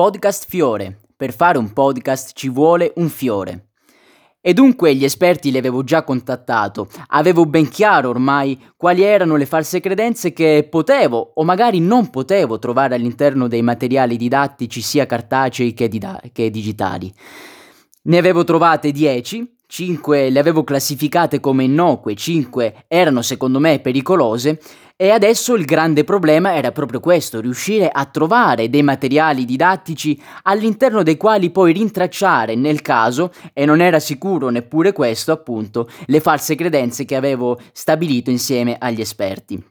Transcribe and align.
Podcast 0.00 0.46
Fiore. 0.48 0.98
Per 1.14 1.30
fare 1.30 1.58
un 1.58 1.74
podcast 1.74 2.30
ci 2.32 2.48
vuole 2.48 2.90
un 2.96 3.10
fiore. 3.10 3.72
E 4.40 4.54
dunque 4.54 4.94
gli 4.94 5.04
esperti 5.04 5.50
li 5.50 5.58
avevo 5.58 5.84
già 5.84 6.04
contattato, 6.04 6.88
avevo 7.08 7.44
ben 7.44 7.68
chiaro 7.68 8.08
ormai 8.08 8.58
quali 8.78 9.02
erano 9.02 9.36
le 9.36 9.44
false 9.44 9.78
credenze 9.78 10.32
che 10.32 10.66
potevo 10.70 11.32
o 11.34 11.44
magari 11.44 11.80
non 11.80 12.08
potevo 12.08 12.58
trovare 12.58 12.94
all'interno 12.94 13.46
dei 13.46 13.60
materiali 13.60 14.16
didattici 14.16 14.80
sia 14.80 15.04
cartacei 15.04 15.74
che, 15.74 15.86
dida- 15.86 16.22
che 16.32 16.48
digitali. 16.48 17.12
Ne 18.04 18.16
avevo 18.16 18.42
trovate 18.42 18.92
10, 18.92 19.56
5 19.70 20.30
le 20.30 20.40
avevo 20.40 20.64
classificate 20.64 21.38
come 21.38 21.62
innocue, 21.62 22.16
5 22.16 22.86
erano 22.88 23.22
secondo 23.22 23.60
me 23.60 23.78
pericolose 23.78 24.60
e 24.96 25.10
adesso 25.10 25.54
il 25.54 25.64
grande 25.64 26.02
problema 26.02 26.56
era 26.56 26.72
proprio 26.72 26.98
questo, 26.98 27.40
riuscire 27.40 27.88
a 27.88 28.04
trovare 28.06 28.68
dei 28.68 28.82
materiali 28.82 29.44
didattici 29.44 30.20
all'interno 30.42 31.04
dei 31.04 31.16
quali 31.16 31.50
poi 31.50 31.72
rintracciare 31.72 32.56
nel 32.56 32.82
caso, 32.82 33.32
e 33.52 33.64
non 33.64 33.80
era 33.80 34.00
sicuro 34.00 34.48
neppure 34.48 34.92
questo 34.92 35.30
appunto, 35.30 35.88
le 36.06 36.18
false 36.18 36.56
credenze 36.56 37.04
che 37.04 37.14
avevo 37.14 37.60
stabilito 37.72 38.28
insieme 38.28 38.76
agli 38.76 39.00
esperti. 39.00 39.62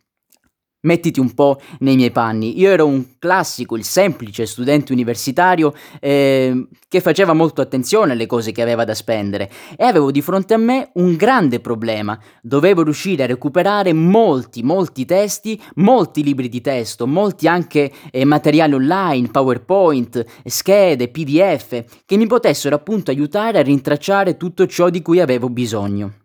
Mettiti 0.81 1.19
un 1.19 1.33
po' 1.33 1.59
nei 1.79 1.97
miei 1.97 2.09
panni. 2.09 2.57
Io 2.57 2.69
ero 2.69 2.85
un 2.85 3.17
classico, 3.19 3.75
il 3.75 3.83
semplice 3.83 4.45
studente 4.45 4.93
universitario 4.93 5.73
eh, 5.99 6.67
che 6.87 7.01
faceva 7.01 7.33
molto 7.33 7.59
attenzione 7.59 8.13
alle 8.13 8.25
cose 8.25 8.53
che 8.53 8.61
aveva 8.61 8.85
da 8.85 8.93
spendere 8.93 9.51
e 9.75 9.83
avevo 9.83 10.09
di 10.09 10.21
fronte 10.21 10.53
a 10.53 10.57
me 10.57 10.91
un 10.93 11.17
grande 11.17 11.59
problema. 11.59 12.17
Dovevo 12.41 12.83
riuscire 12.83 13.23
a 13.23 13.27
recuperare 13.27 13.91
molti, 13.91 14.63
molti 14.63 15.03
testi, 15.03 15.61
molti 15.75 16.23
libri 16.23 16.47
di 16.47 16.61
testo, 16.61 17.05
molti 17.05 17.49
anche 17.49 17.91
eh, 18.09 18.23
materiali 18.23 18.73
online, 18.73 19.31
PowerPoint, 19.31 20.23
schede, 20.45 21.09
PDF, 21.09 21.83
che 22.05 22.15
mi 22.15 22.25
potessero 22.25 22.75
appunto 22.75 23.11
aiutare 23.11 23.59
a 23.59 23.63
rintracciare 23.63 24.37
tutto 24.37 24.65
ciò 24.65 24.89
di 24.89 25.01
cui 25.01 25.19
avevo 25.19 25.49
bisogno. 25.49 26.18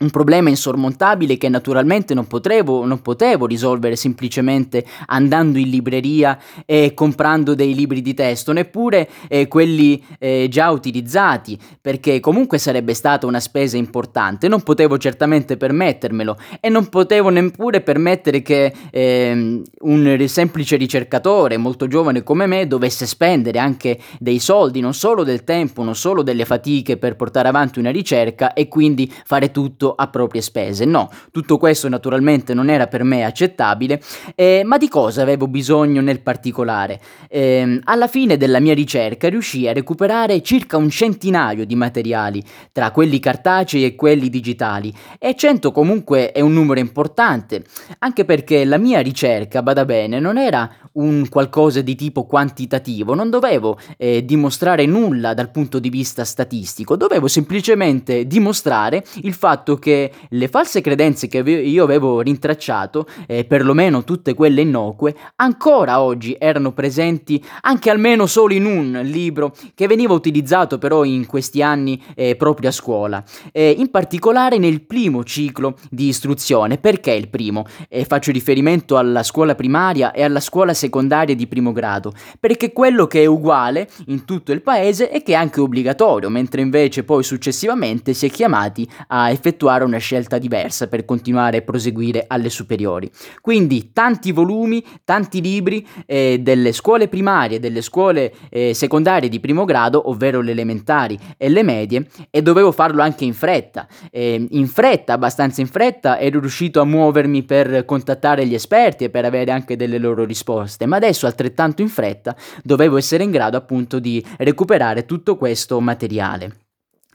Un 0.00 0.10
problema 0.10 0.48
insormontabile 0.48 1.36
che 1.36 1.48
naturalmente 1.48 2.14
non 2.14 2.28
potevo, 2.28 2.86
non 2.86 3.02
potevo, 3.02 3.46
risolvere 3.46 3.96
semplicemente 3.96 4.86
andando 5.06 5.58
in 5.58 5.68
libreria 5.68 6.38
e 6.64 6.94
comprando 6.94 7.56
dei 7.56 7.74
libri 7.74 8.00
di 8.00 8.14
testo, 8.14 8.52
neppure 8.52 9.08
eh, 9.26 9.48
quelli 9.48 10.00
eh, 10.20 10.46
già 10.48 10.70
utilizzati, 10.70 11.58
perché 11.80 12.20
comunque 12.20 12.58
sarebbe 12.58 12.94
stata 12.94 13.26
una 13.26 13.40
spesa 13.40 13.76
importante. 13.76 14.46
Non 14.46 14.62
potevo 14.62 14.98
certamente 14.98 15.56
permettermelo 15.56 16.36
e 16.60 16.68
non 16.68 16.88
potevo 16.88 17.30
neppure 17.30 17.80
permettere 17.80 18.40
che 18.40 18.72
eh, 18.92 19.62
un 19.80 20.24
semplice 20.28 20.76
ricercatore 20.76 21.56
molto 21.56 21.88
giovane 21.88 22.22
come 22.22 22.46
me 22.46 22.68
dovesse 22.68 23.04
spendere 23.04 23.58
anche 23.58 23.98
dei 24.20 24.38
soldi, 24.38 24.78
non 24.78 24.94
solo 24.94 25.24
del 25.24 25.42
tempo, 25.42 25.82
non 25.82 25.96
solo 25.96 26.22
delle 26.22 26.44
fatiche 26.44 26.98
per 26.98 27.16
portare 27.16 27.48
avanti 27.48 27.80
una 27.80 27.90
ricerca 27.90 28.52
e 28.52 28.68
quindi 28.68 29.12
fare 29.24 29.50
tutto 29.50 29.86
a 29.94 30.08
proprie 30.08 30.42
spese. 30.42 30.84
No, 30.84 31.10
tutto 31.30 31.58
questo 31.58 31.88
naturalmente 31.88 32.54
non 32.54 32.70
era 32.70 32.86
per 32.86 33.02
me 33.02 33.24
accettabile, 33.24 34.00
eh, 34.34 34.62
ma 34.64 34.76
di 34.78 34.88
cosa 34.88 35.22
avevo 35.22 35.48
bisogno 35.48 36.00
nel 36.00 36.20
particolare? 36.20 37.00
Eh, 37.28 37.80
alla 37.84 38.06
fine 38.06 38.36
della 38.36 38.60
mia 38.60 38.74
ricerca 38.74 39.28
riuscii 39.28 39.68
a 39.68 39.72
recuperare 39.72 40.42
circa 40.42 40.76
un 40.76 40.90
centinaio 40.90 41.64
di 41.64 41.74
materiali, 41.74 42.42
tra 42.72 42.90
quelli 42.90 43.18
cartacei 43.18 43.84
e 43.84 43.94
quelli 43.94 44.28
digitali, 44.28 44.92
e 45.18 45.34
100 45.34 45.72
comunque 45.72 46.32
è 46.32 46.40
un 46.40 46.52
numero 46.52 46.80
importante, 46.80 47.64
anche 47.98 48.24
perché 48.24 48.64
la 48.64 48.78
mia 48.78 49.00
ricerca, 49.00 49.62
bada 49.62 49.84
bene, 49.84 50.20
non 50.20 50.38
era 50.38 50.70
un 50.98 51.28
qualcosa 51.28 51.80
di 51.80 51.94
tipo 51.94 52.26
quantitativo, 52.26 53.14
non 53.14 53.30
dovevo 53.30 53.78
eh, 53.96 54.24
dimostrare 54.24 54.86
nulla 54.86 55.34
dal 55.34 55.50
punto 55.50 55.78
di 55.78 55.88
vista 55.90 56.24
statistico, 56.24 56.96
dovevo 56.96 57.28
semplicemente 57.28 58.26
dimostrare 58.26 59.04
il 59.22 59.32
fatto 59.32 59.76
che 59.76 60.12
le 60.28 60.48
false 60.48 60.80
credenze 60.80 61.28
che 61.28 61.38
io 61.38 61.84
avevo 61.84 62.20
rintracciato, 62.20 63.06
eh, 63.26 63.44
perlomeno 63.44 64.04
tutte 64.04 64.34
quelle 64.34 64.62
innocue, 64.62 65.14
ancora 65.36 66.02
oggi 66.02 66.36
erano 66.38 66.72
presenti 66.72 67.42
anche 67.62 67.90
almeno 67.90 68.26
solo 68.26 68.54
in 68.54 68.64
un 68.64 69.00
libro 69.04 69.54
che 69.74 69.86
veniva 69.86 70.14
utilizzato 70.14 70.78
però 70.78 71.04
in 71.04 71.26
questi 71.26 71.62
anni 71.62 72.02
eh, 72.14 72.36
proprio 72.36 72.70
a 72.70 72.72
scuola, 72.72 73.22
eh, 73.52 73.74
in 73.76 73.90
particolare 73.90 74.58
nel 74.58 74.82
primo 74.82 75.24
ciclo 75.24 75.76
di 75.90 76.08
istruzione. 76.08 76.78
Perché 76.78 77.12
il 77.12 77.28
primo? 77.28 77.66
faccio 78.06 78.30
riferimento 78.32 78.96
alla 78.96 79.22
scuola 79.22 79.54
primaria 79.54 80.12
e 80.12 80.22
alla 80.22 80.40
scuola 80.40 80.72
secondaria 80.72 80.87
di 81.34 81.46
primo 81.46 81.72
grado, 81.72 82.12
perché 82.38 82.72
quello 82.72 83.06
che 83.06 83.22
è 83.22 83.26
uguale 83.26 83.88
in 84.06 84.24
tutto 84.24 84.52
il 84.52 84.62
paese 84.62 85.08
è 85.08 85.22
che 85.22 85.32
è 85.32 85.36
anche 85.36 85.60
obbligatorio, 85.60 86.28
mentre 86.28 86.60
invece 86.60 87.04
poi 87.04 87.22
successivamente 87.22 88.14
si 88.14 88.26
è 88.26 88.30
chiamati 88.30 88.88
a 89.08 89.30
effettuare 89.30 89.84
una 89.84 89.98
scelta 89.98 90.38
diversa 90.38 90.88
per 90.88 91.04
continuare 91.04 91.58
a 91.58 91.62
proseguire 91.62 92.24
alle 92.26 92.50
superiori. 92.50 93.10
Quindi 93.40 93.92
tanti 93.92 94.32
volumi, 94.32 94.84
tanti 95.04 95.40
libri 95.40 95.86
eh, 96.06 96.38
delle 96.40 96.72
scuole 96.72 97.08
primarie, 97.08 97.60
delle 97.60 97.82
scuole 97.82 98.32
eh, 98.50 98.74
secondarie 98.74 99.28
di 99.28 99.40
primo 99.40 99.64
grado, 99.64 100.08
ovvero 100.10 100.40
le 100.40 100.50
elementari 100.52 101.18
e 101.36 101.48
le 101.48 101.62
medie, 101.62 102.06
e 102.30 102.42
dovevo 102.42 102.72
farlo 102.72 103.02
anche 103.02 103.24
in 103.24 103.34
fretta. 103.34 103.86
Eh, 104.10 104.46
in 104.50 104.66
fretta, 104.66 105.14
abbastanza 105.14 105.60
in 105.60 105.66
fretta, 105.66 106.18
ero 106.18 106.40
riuscito 106.40 106.80
a 106.80 106.84
muovermi 106.84 107.42
per 107.44 107.84
contattare 107.84 108.46
gli 108.46 108.54
esperti 108.54 109.04
e 109.04 109.10
per 109.10 109.24
avere 109.24 109.50
anche 109.50 109.76
delle 109.76 109.98
loro 109.98 110.24
risposte, 110.24 110.77
ma 110.86 110.96
adesso 110.96 111.26
altrettanto 111.26 111.82
in 111.82 111.88
fretta 111.88 112.36
dovevo 112.62 112.96
essere 112.96 113.24
in 113.24 113.30
grado 113.30 113.56
appunto 113.56 113.98
di 113.98 114.24
recuperare 114.38 115.04
tutto 115.04 115.36
questo 115.36 115.80
materiale. 115.80 116.66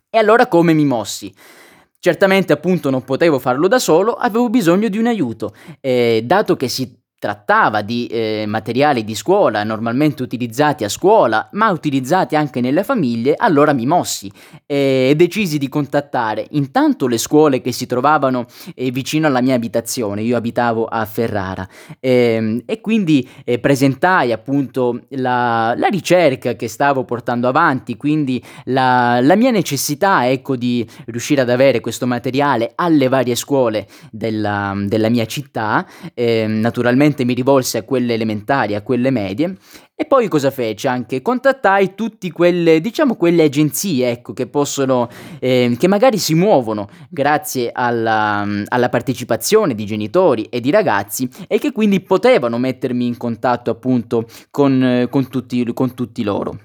E 0.10 0.18
allora 0.18 0.48
come 0.48 0.74
mi 0.74 0.86
mossi? 0.86 1.34
Certamente 2.00 2.54
appunto 2.54 2.90
non 2.90 3.04
potevo 3.04 3.40
farlo 3.40 3.68
da 3.68 3.80
solo, 3.80 4.14
avevo 4.14 4.50
bisogno 4.50 4.90
di 4.90 4.98
un 4.98 5.08
aiuto, 5.08 5.56
e 5.80 6.22
dato 6.26 6.56
che 6.58 6.68
si 6.68 7.03
trattava 7.24 7.82
di 7.82 8.06
eh, 8.08 8.44
materiali 8.46 9.06
di 9.06 9.16
scuola 9.16 9.64
normalmente 9.64 10.24
utilizzati 10.24 10.84
a 10.84 10.90
scuola, 10.90 11.48
ma 11.54 11.70
utilizzati 11.70 12.36
anche 12.36 12.60
nelle 12.60 12.84
famiglie, 12.84 13.36
allora 13.38 13.72
mi 13.72 13.86
mossi 13.86 14.30
e 14.66 15.14
decisi 15.16 15.58
di 15.58 15.70
contattare 15.70 16.46
intanto 16.52 17.08
le 17.08 17.18
scuole 17.18 17.62
che 17.62 17.72
si 17.72 17.86
trovavano 17.86 18.46
eh, 18.76 18.92
vicino 18.92 19.28
alla 19.28 19.42
mia 19.42 19.56
abitazione, 19.56 20.22
io 20.22 20.36
abitavo 20.36 20.84
a 20.84 21.06
Ferrara, 21.06 21.66
eh, 22.02 22.62
e 22.66 22.82
quindi 22.82 23.26
eh, 23.46 23.58
presentai 23.58 24.34
appunto 24.34 25.04
la, 25.12 25.74
la, 25.78 25.88
ricerca 25.88 26.56
che 26.56 26.68
stavo 26.68 27.06
portando 27.06 27.48
avanti, 27.48 27.96
quindi 27.96 28.44
la, 28.66 29.22
la, 29.22 29.38
mia 29.38 29.52
necessità 29.52 30.28
ecco 30.28 30.58
di 30.58 30.86
riuscire 31.06 31.40
ad 31.40 31.50
avere 31.50 31.80
questo 31.80 32.06
materiale 32.06 32.74
alle 32.76 33.08
varie 33.08 33.36
scuole 33.36 33.88
della, 34.12 34.74
della 34.76 35.08
mia 35.08 35.26
città, 35.26 35.88
ehm, 36.14 36.60
naturalmente 36.60 37.12
ovviamente 37.14 37.24
mi 37.24 37.34
rivolsi 37.34 37.78
a 37.78 37.84
quelle 37.84 38.14
elementari, 38.14 38.76
a 38.76 38.82
quelle 38.82 39.12
medie 39.12 39.56
e 39.96 40.06
poi 40.06 40.28
cosa 40.28 40.52
fece? 40.52 40.88
Anche 40.88 41.22
contattai 41.22 41.94
tutte 41.96 42.32
quelle, 42.32 42.82
diciamo, 42.82 43.16
quelle 43.16 43.44
agenzie, 43.44 44.10
ecco, 44.10 44.34
che 44.34 44.48
possono, 44.48 45.08
eh, 45.40 45.76
che 45.78 45.88
magari 45.88 46.18
si 46.18 46.34
muovono 46.34 46.88
grazie 47.10 47.72
alla, 47.72 48.46
alla, 48.68 48.90
partecipazione 48.90 49.76
di 49.76 49.86
genitori 49.86 50.46
e 50.46 50.60
di 50.60 50.72
ragazzi 50.72 51.30
e 51.48 51.60
che 51.60 51.72
quindi 51.72 52.02
potevano 52.02 52.58
mettermi 52.58 53.06
in 53.06 53.18
contatto 53.18 53.70
appunto 53.70 54.26
con, 54.50 55.08
con, 55.10 55.30
tutti, 55.30 55.72
con 55.74 55.94
tutti 55.94 56.24
loro. 56.24 56.60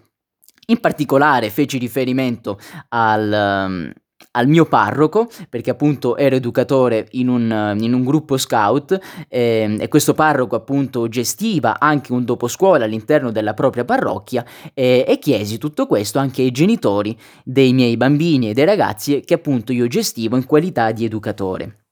In 0.70 0.80
particolare 0.80 1.50
feci 1.50 1.78
riferimento 1.78 2.58
al 2.88 3.94
al 4.38 4.46
mio 4.46 4.64
parroco, 4.64 5.28
perché 5.48 5.70
appunto 5.70 6.16
ero 6.16 6.36
educatore 6.36 7.08
in 7.12 7.28
un, 7.28 7.76
in 7.80 7.92
un 7.92 8.04
gruppo 8.04 8.36
scout 8.36 8.98
eh, 9.28 9.76
e 9.78 9.88
questo 9.88 10.14
parroco 10.14 10.54
appunto 10.56 11.08
gestiva 11.08 11.78
anche 11.80 12.12
un 12.12 12.24
doposcuola 12.24 12.84
all'interno 12.84 13.32
della 13.32 13.54
propria 13.54 13.84
parrocchia 13.84 14.44
eh, 14.74 15.04
e 15.06 15.18
chiesi 15.18 15.58
tutto 15.58 15.86
questo 15.86 16.18
anche 16.18 16.42
ai 16.42 16.52
genitori 16.52 17.18
dei 17.44 17.72
miei 17.72 17.96
bambini 17.96 18.50
e 18.50 18.52
dei 18.54 18.64
ragazzi 18.64 19.20
che 19.24 19.34
appunto 19.34 19.72
io 19.72 19.86
gestivo 19.88 20.36
in 20.36 20.46
qualità 20.46 20.92
di 20.92 21.04
educatore. 21.04 21.87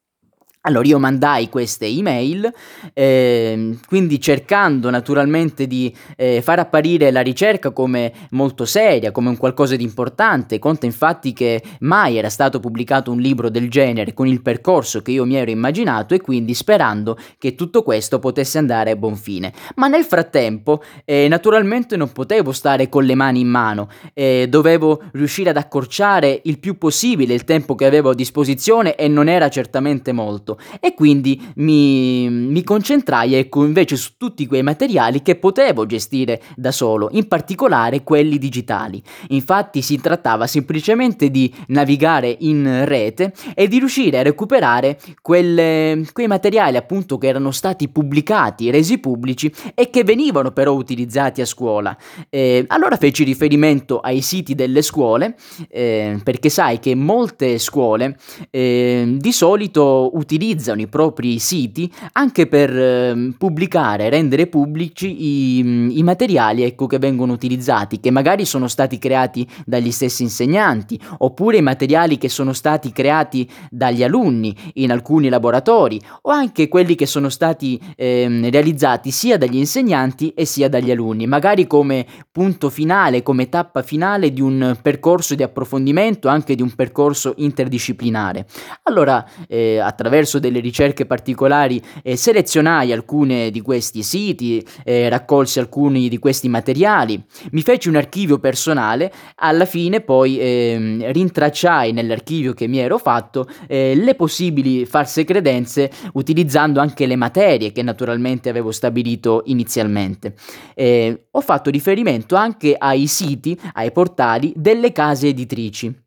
Allora 0.67 0.87
io 0.89 0.99
mandai 0.99 1.49
queste 1.49 1.87
email, 1.87 2.53
eh, 2.93 3.77
quindi 3.87 4.21
cercando 4.21 4.91
naturalmente 4.91 5.69
di 5.69 5.95
eh, 6.17 6.43
far 6.43 6.59
apparire 6.59 7.13
la 7.13 7.21
ricerca 7.21 7.71
come 7.71 8.13
molto 8.31 8.65
seria, 8.65 9.13
come 9.13 9.29
un 9.29 9.37
qualcosa 9.37 9.77
di 9.77 9.85
importante. 9.85 10.59
Conta 10.59 10.85
infatti 10.85 11.33
che 11.33 11.63
mai 11.81 12.17
era 12.17 12.29
stato 12.29 12.59
pubblicato 12.59 13.13
un 13.13 13.21
libro 13.21 13.49
del 13.49 13.71
genere 13.71 14.13
con 14.13 14.27
il 14.27 14.43
percorso 14.43 15.03
che 15.03 15.13
io 15.13 15.25
mi 15.25 15.37
ero 15.37 15.53
immaginato 15.53 16.15
e 16.15 16.21
quindi 16.21 16.53
sperando 16.53 17.17
che 17.39 17.55
tutto 17.55 17.85
questo 17.85 18.19
potesse 18.19 18.59
andare 18.59 18.91
a 18.91 18.97
buon 18.97 19.15
fine. 19.15 19.53
Ma 19.77 19.87
nel 19.87 20.03
frattempo 20.03 20.83
eh, 21.05 21.29
naturalmente 21.29 21.97
non 21.97 22.11
potevo 22.11 22.51
stare 22.51 22.89
con 22.89 23.05
le 23.05 23.15
mani 23.15 23.39
in 23.39 23.49
mano, 23.49 23.89
eh, 24.13 24.49
dovevo 24.49 25.01
riuscire 25.13 25.51
ad 25.51 25.59
accorciare 25.59 26.41
il 26.43 26.59
più 26.59 26.77
possibile 26.77 27.35
il 27.35 27.45
tempo 27.45 27.77
che 27.77 27.87
avevo 27.87 28.11
a 28.11 28.15
disposizione 28.15 28.97
e 28.97 29.07
non 29.07 29.29
era 29.29 29.49
certamente 29.49 30.11
molto 30.11 30.55
e 30.81 30.95
quindi 30.95 31.41
mi, 31.57 32.29
mi 32.29 32.63
concentrai 32.63 33.35
ecco 33.35 33.65
invece 33.65 33.97
su 33.97 34.13
tutti 34.17 34.47
quei 34.47 34.63
materiali 34.63 35.23
che 35.23 35.37
potevo 35.37 35.87
gestire 35.87 36.43
da 36.57 36.73
solo, 36.73 37.09
in 37.13 37.29
particolare 37.29 38.03
quelli 38.03 38.39
digitali. 38.39 39.03
Infatti 39.29 39.83
si 39.83 40.01
trattava 40.01 40.47
semplicemente 40.47 41.31
di 41.31 41.53
navigare 41.69 42.37
in 42.41 42.85
rete 42.85 43.33
e 43.55 43.69
di 43.69 43.79
riuscire 43.79 44.19
a 44.19 44.23
recuperare 44.23 44.99
quelle, 45.21 46.05
quei 46.13 46.27
materiali 46.27 46.77
appunto 46.77 47.19
che 47.19 47.29
erano 47.29 47.51
stati 47.51 47.89
pubblicati, 47.89 48.71
resi 48.71 48.99
pubblici 48.99 49.53
e 49.75 49.91
che 49.91 50.05
venivano 50.05 50.51
però 50.53 50.73
utilizzati 50.73 51.41
a 51.41 51.47
scuola. 51.47 51.97
Eh, 52.31 52.65
allora 52.69 52.97
feci 52.97 53.25
riferimento 53.25 54.01
ai 54.01 54.21
siti 54.21 54.55
delle 54.55 54.83
scuole 54.83 55.37
eh, 55.69 56.19
perché 56.23 56.49
sai 56.49 56.79
che 56.79 56.95
molte 56.95 57.59
scuole 57.59 58.17
eh, 58.51 59.15
di 59.17 59.33
solito 59.33 60.11
utilizzano 60.15 60.45
i 60.51 60.87
propri 60.87 61.39
siti 61.39 61.91
anche 62.13 62.47
per 62.47 62.77
ehm, 62.77 63.35
pubblicare, 63.39 64.09
rendere 64.09 64.47
pubblici 64.47 65.59
i, 65.59 65.99
i 65.99 66.03
materiali 66.03 66.63
ecco, 66.63 66.87
che 66.87 66.99
vengono 66.99 67.33
utilizzati, 67.33 68.01
che 68.01 68.11
magari 68.11 68.45
sono 68.45 68.69
stati 68.69 68.99
creati 68.99 69.47
dagli 69.65 69.91
stessi 69.91 70.23
insegnanti, 70.23 71.01
oppure 71.19 71.59
i 71.59 71.63
materiali 71.63 72.19
che 72.19 72.29
sono 72.29 72.53
stati 72.53 72.93
creati 72.93 73.49
dagli 73.71 74.03
alunni 74.03 74.55
in 74.75 74.93
alcuni 74.93 75.29
laboratori, 75.29 76.01
o 76.23 76.31
anche 76.31 76.69
quelli 76.69 76.95
che 76.95 77.07
sono 77.07 77.29
stati 77.29 77.81
eh, 77.97 78.49
realizzati 78.51 79.11
sia 79.11 79.39
dagli 79.39 79.57
insegnanti 79.57 80.31
e 80.31 80.45
sia 80.45 80.69
dagli 80.69 80.91
alunni, 80.91 81.27
magari 81.27 81.67
come 81.67 82.07
punto 82.31 82.71
finale, 82.71 83.23
come 83.23 83.49
tappa 83.49 83.83
finale 83.83 84.33
di 84.33 84.41
un 84.41 84.77
percorso 84.81 85.35
di 85.35 85.43
approfondimento, 85.43 86.29
anche 86.29 86.55
di 86.55 86.63
un 86.63 86.75
percorso 86.75 87.35
interdisciplinare. 87.37 88.47
Allora, 88.85 89.25
eh, 89.49 89.79
attraverso 89.79 90.26
delle 90.39 90.61
ricerche 90.61 91.07
particolari, 91.07 91.81
eh, 92.03 92.17
selezionai 92.17 92.93
alcune 92.93 93.51
di 93.51 93.61
questi 93.61 94.03
siti, 94.03 94.65
eh, 94.85 95.09
raccolsi 95.09 95.59
alcuni 95.59 96.09
di 96.09 96.19
questi 96.19 96.49
materiali, 96.49 97.23
mi 97.53 97.63
feci 97.63 97.89
un 97.89 97.97
archivio 97.97 98.39
personale, 98.39 99.13
alla 99.37 99.65
fine 99.65 100.01
poi 100.01 100.39
ehm, 100.39 101.13
rintracciai 101.13 101.93
nell'archivio 101.93 102.53
che 102.53 102.67
mi 102.67 102.79
ero 102.79 102.99
fatto 102.99 103.49
eh, 103.67 103.95
le 103.95 104.15
possibili 104.15 104.85
false 104.85 105.25
credenze 105.25 105.91
utilizzando 106.15 106.81
anche 106.81 107.07
le 107.07 107.17
materie 107.17 107.73
che 107.73 107.83
naturalmente 107.83 108.49
avevo 108.49 108.73
stabilito 108.73 109.43
inizialmente. 109.47 110.35
Eh, 110.75 111.27
ho 111.31 111.41
fatto 111.41 111.71
riferimento 111.71 112.35
anche 112.35 112.75
ai 112.77 113.07
siti, 113.07 113.59
ai 113.75 113.93
portali 113.93 114.53
delle 114.57 114.93
case 114.93 115.29
editrici. 115.29 116.06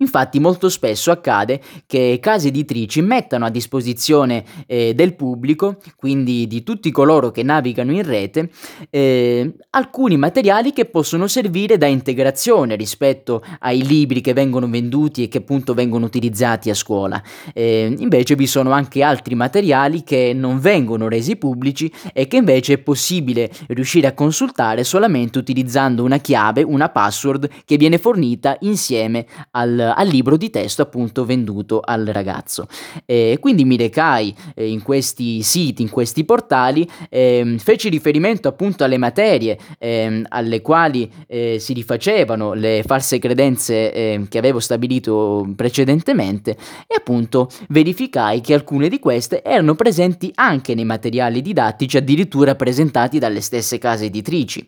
Infatti 0.00 0.38
molto 0.38 0.68
spesso 0.68 1.10
accade 1.10 1.60
che 1.84 2.18
case 2.22 2.48
editrici 2.48 3.00
mettano 3.02 3.46
a 3.46 3.50
disposizione 3.50 4.44
eh, 4.66 4.94
del 4.94 5.16
pubblico, 5.16 5.78
quindi 5.96 6.46
di 6.46 6.62
tutti 6.62 6.92
coloro 6.92 7.32
che 7.32 7.42
navigano 7.42 7.90
in 7.90 8.04
rete, 8.04 8.48
eh, 8.90 9.54
alcuni 9.70 10.16
materiali 10.16 10.72
che 10.72 10.84
possono 10.84 11.26
servire 11.26 11.78
da 11.78 11.86
integrazione 11.86 12.76
rispetto 12.76 13.42
ai 13.58 13.84
libri 13.84 14.20
che 14.20 14.34
vengono 14.34 14.68
venduti 14.68 15.24
e 15.24 15.28
che 15.28 15.38
appunto 15.38 15.74
vengono 15.74 16.06
utilizzati 16.06 16.70
a 16.70 16.74
scuola. 16.74 17.20
Eh, 17.52 17.92
invece 17.98 18.36
vi 18.36 18.46
sono 18.46 18.70
anche 18.70 19.02
altri 19.02 19.34
materiali 19.34 20.04
che 20.04 20.32
non 20.32 20.60
vengono 20.60 21.08
resi 21.08 21.34
pubblici 21.34 21.92
e 22.12 22.28
che 22.28 22.36
invece 22.36 22.74
è 22.74 22.78
possibile 22.78 23.50
riuscire 23.66 24.06
a 24.06 24.14
consultare 24.14 24.84
solamente 24.84 25.38
utilizzando 25.38 26.04
una 26.04 26.18
chiave, 26.18 26.62
una 26.62 26.88
password 26.88 27.48
che 27.64 27.76
viene 27.76 27.98
fornita 27.98 28.56
insieme 28.60 29.26
al 29.50 29.86
al 29.94 30.08
libro 30.08 30.36
di 30.36 30.50
testo 30.50 30.82
appunto 30.82 31.24
venduto 31.24 31.80
al 31.84 32.06
ragazzo. 32.06 32.66
E 33.04 33.38
quindi 33.40 33.64
mi 33.64 33.76
recai 33.76 34.34
eh, 34.54 34.68
in 34.68 34.82
questi 34.82 35.42
siti, 35.42 35.82
in 35.82 35.90
questi 35.90 36.24
portali, 36.24 36.88
eh, 37.08 37.56
feci 37.58 37.88
riferimento 37.88 38.48
appunto 38.48 38.84
alle 38.84 38.98
materie 38.98 39.58
eh, 39.78 40.22
alle 40.28 40.60
quali 40.60 41.10
eh, 41.26 41.58
si 41.58 41.72
rifacevano 41.72 42.52
le 42.52 42.82
false 42.84 43.18
credenze 43.18 43.92
ehm, 43.92 44.28
che 44.28 44.38
avevo 44.38 44.60
stabilito 44.60 45.46
precedentemente 45.56 46.56
e 46.86 46.94
appunto 46.96 47.48
verificai 47.68 48.40
che 48.40 48.54
alcune 48.54 48.88
di 48.88 48.98
queste 48.98 49.42
erano 49.42 49.74
presenti 49.74 50.30
anche 50.34 50.74
nei 50.74 50.84
materiali 50.84 51.42
didattici 51.42 51.96
addirittura 51.96 52.54
presentati 52.54 53.18
dalle 53.18 53.40
stesse 53.40 53.78
case 53.78 54.06
editrici. 54.06 54.66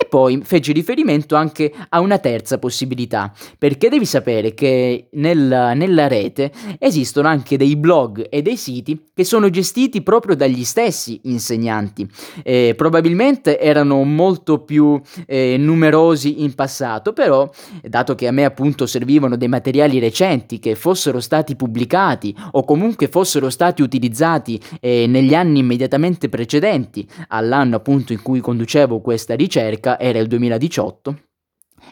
E 0.00 0.06
poi 0.06 0.40
feci 0.44 0.70
riferimento 0.72 1.34
anche 1.34 1.72
a 1.88 1.98
una 1.98 2.18
terza 2.18 2.58
possibilità, 2.58 3.32
perché 3.58 3.88
devi 3.88 4.06
sapere 4.06 4.54
che 4.54 5.08
nella, 5.14 5.74
nella 5.74 6.06
rete 6.06 6.52
esistono 6.78 7.26
anche 7.26 7.56
dei 7.56 7.74
blog 7.74 8.28
e 8.30 8.40
dei 8.40 8.56
siti 8.56 9.06
che 9.12 9.24
sono 9.24 9.50
gestiti 9.50 10.02
proprio 10.02 10.36
dagli 10.36 10.62
stessi 10.62 11.18
insegnanti. 11.24 12.08
Eh, 12.44 12.74
probabilmente 12.76 13.58
erano 13.58 14.04
molto 14.04 14.60
più 14.60 15.00
eh, 15.26 15.56
numerosi 15.58 16.44
in 16.44 16.54
passato, 16.54 17.12
però 17.12 17.50
dato 17.82 18.14
che 18.14 18.28
a 18.28 18.32
me 18.32 18.44
appunto 18.44 18.86
servivano 18.86 19.36
dei 19.36 19.48
materiali 19.48 19.98
recenti 19.98 20.60
che 20.60 20.76
fossero 20.76 21.18
stati 21.18 21.56
pubblicati 21.56 22.32
o 22.52 22.62
comunque 22.62 23.08
fossero 23.08 23.50
stati 23.50 23.82
utilizzati 23.82 24.60
eh, 24.78 25.06
negli 25.08 25.34
anni 25.34 25.58
immediatamente 25.58 26.28
precedenti 26.28 27.04
all'anno 27.30 27.74
appunto 27.74 28.12
in 28.12 28.22
cui 28.22 28.38
conducevo 28.38 29.00
questa 29.00 29.34
ricerca, 29.34 29.86
era 29.96 30.18
il 30.18 30.26
2018 30.26 31.27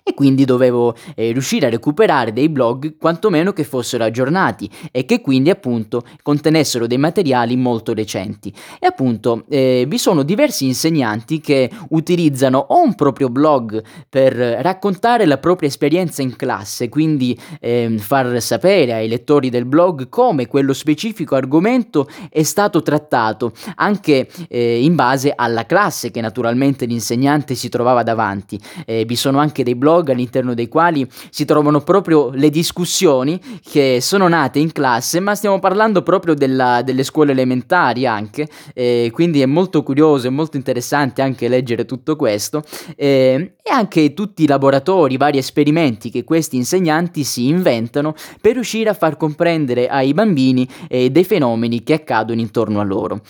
e 0.02 0.14
quindi 0.14 0.44
dovevo 0.44 0.94
eh, 1.14 1.32
riuscire 1.32 1.66
a 1.66 1.70
recuperare 1.70 2.32
dei 2.32 2.48
blog 2.48 2.96
quantomeno 2.98 3.52
che 3.52 3.64
fossero 3.64 4.04
aggiornati 4.04 4.68
e 4.90 5.04
che 5.04 5.20
quindi 5.20 5.50
appunto 5.50 6.02
contenessero 6.22 6.86
dei 6.86 6.98
materiali 6.98 7.56
molto 7.56 7.92
recenti. 7.94 8.52
E 8.78 8.86
appunto 8.86 9.44
eh, 9.48 9.84
vi 9.86 9.98
sono 9.98 10.22
diversi 10.22 10.66
insegnanti 10.66 11.40
che 11.40 11.70
utilizzano 11.90 12.58
o 12.58 12.82
un 12.82 12.94
proprio 12.94 13.28
blog 13.28 13.82
per 14.08 14.34
raccontare 14.34 15.26
la 15.26 15.38
propria 15.38 15.68
esperienza 15.68 16.22
in 16.22 16.36
classe, 16.36 16.88
quindi 16.88 17.38
eh, 17.60 17.96
far 17.98 18.40
sapere 18.40 18.92
ai 18.92 19.08
lettori 19.08 19.50
del 19.50 19.64
blog 19.64 20.08
come 20.08 20.46
quello 20.46 20.72
specifico 20.72 21.34
argomento 21.34 22.08
è 22.30 22.42
stato 22.42 22.82
trattato, 22.82 23.52
anche 23.76 24.28
eh, 24.48 24.82
in 24.82 24.94
base 24.94 25.32
alla 25.34 25.66
classe 25.66 26.10
che 26.10 26.20
naturalmente 26.20 26.86
l'insegnante 26.86 27.54
si 27.54 27.68
trovava 27.68 28.02
davanti. 28.02 28.58
Eh, 28.84 29.04
vi 29.04 29.16
sono 29.16 29.38
anche 29.38 29.62
dei 29.62 29.74
blog 29.74 29.85
blog 29.86 30.10
all'interno 30.10 30.52
dei 30.52 30.66
quali 30.66 31.08
si 31.30 31.44
trovano 31.44 31.80
proprio 31.80 32.30
le 32.30 32.50
discussioni 32.50 33.40
che 33.62 33.98
sono 34.00 34.26
nate 34.26 34.58
in 34.58 34.72
classe, 34.72 35.20
ma 35.20 35.36
stiamo 35.36 35.60
parlando 35.60 36.02
proprio 36.02 36.34
della, 36.34 36.82
delle 36.82 37.04
scuole 37.04 37.30
elementari 37.30 38.04
anche, 38.04 38.48
eh, 38.74 39.10
quindi 39.12 39.42
è 39.42 39.46
molto 39.46 39.84
curioso, 39.84 40.26
è 40.26 40.30
molto 40.30 40.56
interessante 40.56 41.22
anche 41.22 41.46
leggere 41.46 41.84
tutto 41.84 42.16
questo 42.16 42.64
eh, 42.96 43.54
e 43.62 43.70
anche 43.70 44.12
tutti 44.12 44.42
i 44.42 44.48
laboratori, 44.48 45.14
i 45.14 45.18
vari 45.18 45.38
esperimenti 45.38 46.10
che 46.10 46.24
questi 46.24 46.56
insegnanti 46.56 47.22
si 47.22 47.46
inventano 47.46 48.14
per 48.40 48.54
riuscire 48.54 48.90
a 48.90 48.94
far 48.94 49.16
comprendere 49.16 49.86
ai 49.86 50.12
bambini 50.14 50.68
eh, 50.88 51.10
dei 51.10 51.24
fenomeni 51.24 51.84
che 51.84 51.94
accadono 51.94 52.40
intorno 52.40 52.80
a 52.80 52.84
loro. 52.84 53.20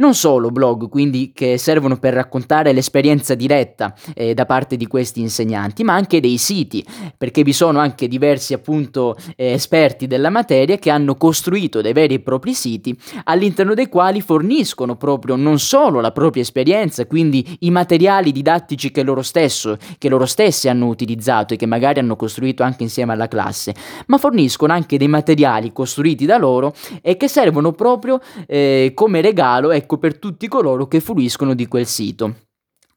Non 0.00 0.14
solo 0.14 0.50
blog, 0.50 0.88
quindi, 0.88 1.30
che 1.34 1.58
servono 1.58 1.98
per 1.98 2.14
raccontare 2.14 2.72
l'esperienza 2.72 3.34
diretta 3.34 3.94
eh, 4.14 4.32
da 4.32 4.46
parte 4.46 4.78
di 4.78 4.86
questi 4.86 5.20
insegnanti, 5.20 5.84
ma 5.84 5.92
anche 5.92 6.20
dei 6.20 6.38
siti, 6.38 6.82
perché 7.18 7.42
vi 7.42 7.52
sono 7.52 7.80
anche 7.80 8.08
diversi 8.08 8.54
appunto 8.54 9.14
eh, 9.36 9.52
esperti 9.52 10.06
della 10.06 10.30
materia 10.30 10.78
che 10.78 10.88
hanno 10.88 11.16
costruito 11.16 11.82
dei 11.82 11.92
veri 11.92 12.14
e 12.14 12.20
propri 12.20 12.54
siti 12.54 12.98
all'interno 13.24 13.74
dei 13.74 13.90
quali 13.90 14.22
forniscono 14.22 14.96
proprio 14.96 15.36
non 15.36 15.58
solo 15.58 16.00
la 16.00 16.12
propria 16.12 16.40
esperienza, 16.40 17.04
quindi 17.04 17.58
i 17.60 17.70
materiali 17.70 18.32
didattici 18.32 18.90
che 18.90 19.02
loro, 19.02 19.20
stesso, 19.20 19.76
che 19.98 20.08
loro 20.08 20.24
stessi 20.24 20.70
hanno 20.70 20.86
utilizzato 20.86 21.52
e 21.52 21.56
che 21.58 21.66
magari 21.66 21.98
hanno 21.98 22.16
costruito 22.16 22.62
anche 22.62 22.84
insieme 22.84 23.12
alla 23.12 23.28
classe, 23.28 23.74
ma 24.06 24.16
forniscono 24.16 24.72
anche 24.72 24.96
dei 24.96 25.08
materiali 25.08 25.74
costruiti 25.74 26.24
da 26.24 26.38
loro 26.38 26.72
e 27.02 27.18
che 27.18 27.28
servono 27.28 27.72
proprio 27.72 28.18
eh, 28.46 28.92
come 28.94 29.20
regalo 29.20 29.70
ecco, 29.90 29.98
per 29.98 30.18
tutti 30.18 30.46
coloro 30.46 30.86
che 30.86 31.00
fruiscono 31.00 31.54
di 31.54 31.66
quel 31.66 31.86
sito. 31.86 32.36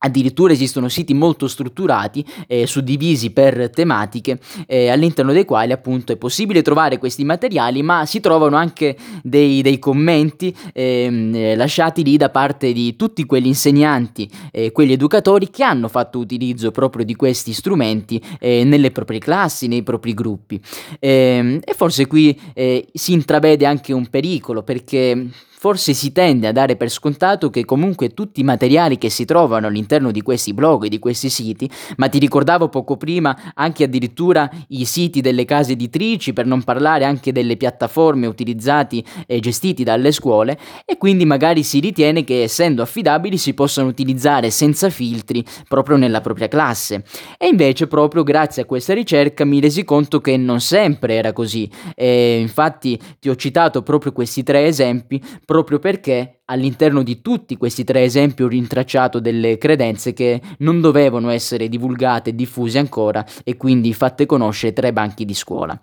Addirittura 0.06 0.52
esistono 0.52 0.90
siti 0.90 1.14
molto 1.14 1.48
strutturati, 1.48 2.26
eh, 2.46 2.68
suddivisi 2.68 3.32
per 3.32 3.70
tematiche, 3.70 4.38
eh, 4.68 4.90
all'interno 4.90 5.32
dei 5.32 5.46
quali 5.46 5.72
appunto 5.72 6.12
è 6.12 6.18
possibile 6.18 6.62
trovare 6.62 6.98
questi 6.98 7.24
materiali, 7.24 7.82
ma 7.84 8.06
si 8.06 8.20
trovano 8.20 8.58
anche 8.58 8.98
dei, 9.24 9.62
dei 9.62 9.80
commenti 9.80 10.54
ehm, 10.74 11.34
eh, 11.34 11.56
lasciati 11.56 12.04
lì 12.04 12.18
da 12.18 12.30
parte 12.30 12.74
di 12.74 12.98
tutti 12.98 13.26
quegli 13.26 13.46
insegnanti, 13.46 14.30
eh, 14.52 14.74
quegli 14.74 14.92
educatori 14.92 15.50
che 15.50 15.64
hanno 15.64 15.88
fatto 15.88 16.20
utilizzo 16.20 16.72
proprio 16.72 17.06
di 17.06 17.16
questi 17.16 17.54
strumenti 17.54 18.22
eh, 18.42 18.66
nelle 18.66 18.92
proprie 18.92 19.20
classi, 19.20 19.68
nei 19.68 19.84
propri 19.84 20.14
gruppi. 20.14 20.62
Ehm, 21.00 21.62
e 21.64 21.74
forse 21.76 22.08
qui 22.08 22.38
eh, 22.54 22.86
si 22.92 23.14
intravede 23.14 23.66
anche 23.66 23.94
un 23.94 24.06
pericolo, 24.08 24.64
perché 24.64 25.30
forse 25.64 25.94
si 25.94 26.12
tende 26.12 26.48
a 26.48 26.52
dare 26.52 26.76
per 26.76 26.90
scontato 26.90 27.50
che 27.50 27.64
comunque 27.64 28.10
tutti 28.10 28.42
i 28.42 28.44
materiali 28.44 28.98
che 28.98 29.10
si 29.10 29.24
trovano 29.24 29.68
all'interno 29.68 30.12
di 30.12 30.22
questi 30.22 30.54
blog 30.54 30.84
e 30.84 30.90
di 30.90 31.00
questi 31.00 31.30
siti, 31.30 31.70
ma 31.96 32.10
ti 32.10 32.20
ricordavo 32.20 32.68
poco 32.68 32.98
prima 32.98 33.54
anche 33.54 33.86
addirittura 33.86 34.52
i 34.68 34.84
siti 34.84 35.22
delle 35.22 35.46
case 35.46 35.72
editrici, 35.72 36.34
per 36.34 36.46
non 36.46 36.64
parlare 36.64 37.06
anche 37.06 37.32
delle 37.32 37.56
piattaforme 37.56 38.28
utilizzati 38.28 39.06
e 39.26 39.40
gestiti 39.40 39.86
dalle 39.86 40.12
scuole, 40.12 40.60
e 40.84 40.98
quindi 40.98 41.24
magari 41.24 41.64
si 41.64 41.80
ritiene 41.80 42.26
che 42.26 42.44
essendo 42.44 42.82
affidabili 42.82 43.38
si 43.38 43.54
possano 43.54 43.88
utilizzare 43.88 44.50
senza 44.50 44.90
filtri 44.90 45.46
proprio 45.70 45.96
nella 45.96 46.20
propria 46.20 46.50
classe. 46.50 47.06
E 47.38 47.48
invece 47.48 47.88
proprio 47.88 48.24
grazie 48.24 48.64
a 48.64 48.66
questa 48.66 48.94
ricerca 48.94 49.46
mi 49.46 49.62
resi 49.62 49.86
conto 49.86 50.20
che 50.20 50.36
non 50.36 50.60
sempre 50.60 51.14
era 51.14 51.32
così. 51.32 51.72
E 51.96 52.38
infatti 52.42 53.00
ti 53.22 53.30
ho 53.30 53.36
citato 53.38 53.82
proprio 53.82 54.12
questi 54.12 54.44
tre 54.44 54.66
esempi 54.66 55.24
proprio 55.54 55.78
perché 55.78 56.42
all'interno 56.46 57.04
di 57.04 57.22
tutti 57.22 57.56
questi 57.56 57.84
tre 57.84 58.04
esempi 58.04 58.44
ho 58.44 58.48
rintracciato 58.48 59.20
delle 59.20 59.58
credenze 59.58 60.14
che 60.14 60.42
non 60.60 60.82
dovevano 60.82 61.30
essere 61.30 61.70
divulgate 61.70 62.32
e 62.32 62.36
diffuse 62.36 62.80
ancora 62.80 63.26
e 63.44 63.56
quindi 63.56 63.94
fatte 63.94 64.26
conoscere 64.26 64.74
tra 64.74 64.88
i 64.88 64.92
banchi 64.92 65.26
di 65.26 65.34
scuola. 65.34 65.80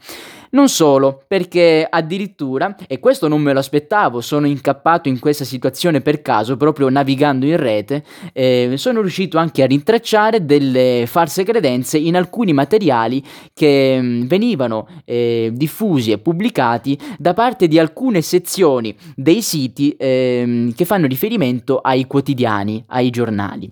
Non 0.52 0.68
solo, 0.68 1.22
perché 1.28 1.86
addirittura, 1.88 2.74
e 2.88 2.98
questo 2.98 3.28
non 3.28 3.40
me 3.40 3.52
lo 3.52 3.60
aspettavo, 3.60 4.20
sono 4.20 4.48
incappato 4.48 5.08
in 5.08 5.20
questa 5.20 5.44
situazione 5.44 6.00
per 6.00 6.22
caso, 6.22 6.56
proprio 6.56 6.88
navigando 6.88 7.46
in 7.46 7.56
rete, 7.56 8.02
eh, 8.32 8.72
sono 8.74 9.00
riuscito 9.00 9.38
anche 9.38 9.62
a 9.62 9.66
rintracciare 9.66 10.44
delle 10.44 11.04
false 11.06 11.44
credenze 11.44 11.98
in 11.98 12.16
alcuni 12.16 12.52
materiali 12.52 13.22
che 13.54 14.00
mh, 14.00 14.04
mm, 14.04 14.26
venivano 14.26 14.88
eh, 15.04 15.50
diffusi 15.52 16.10
e 16.10 16.18
pubblicati 16.18 16.98
da 17.16 17.32
parte 17.32 17.68
di 17.68 17.78
alcune 17.78 18.20
sezioni 18.20 18.92
dei 19.14 19.42
siti 19.42 19.90
eh, 19.92 20.44
che 20.74 20.84
fanno 20.84 21.06
riferimento 21.06 21.78
ai 21.78 22.06
quotidiani, 22.06 22.84
ai 22.88 23.10
giornali 23.10 23.70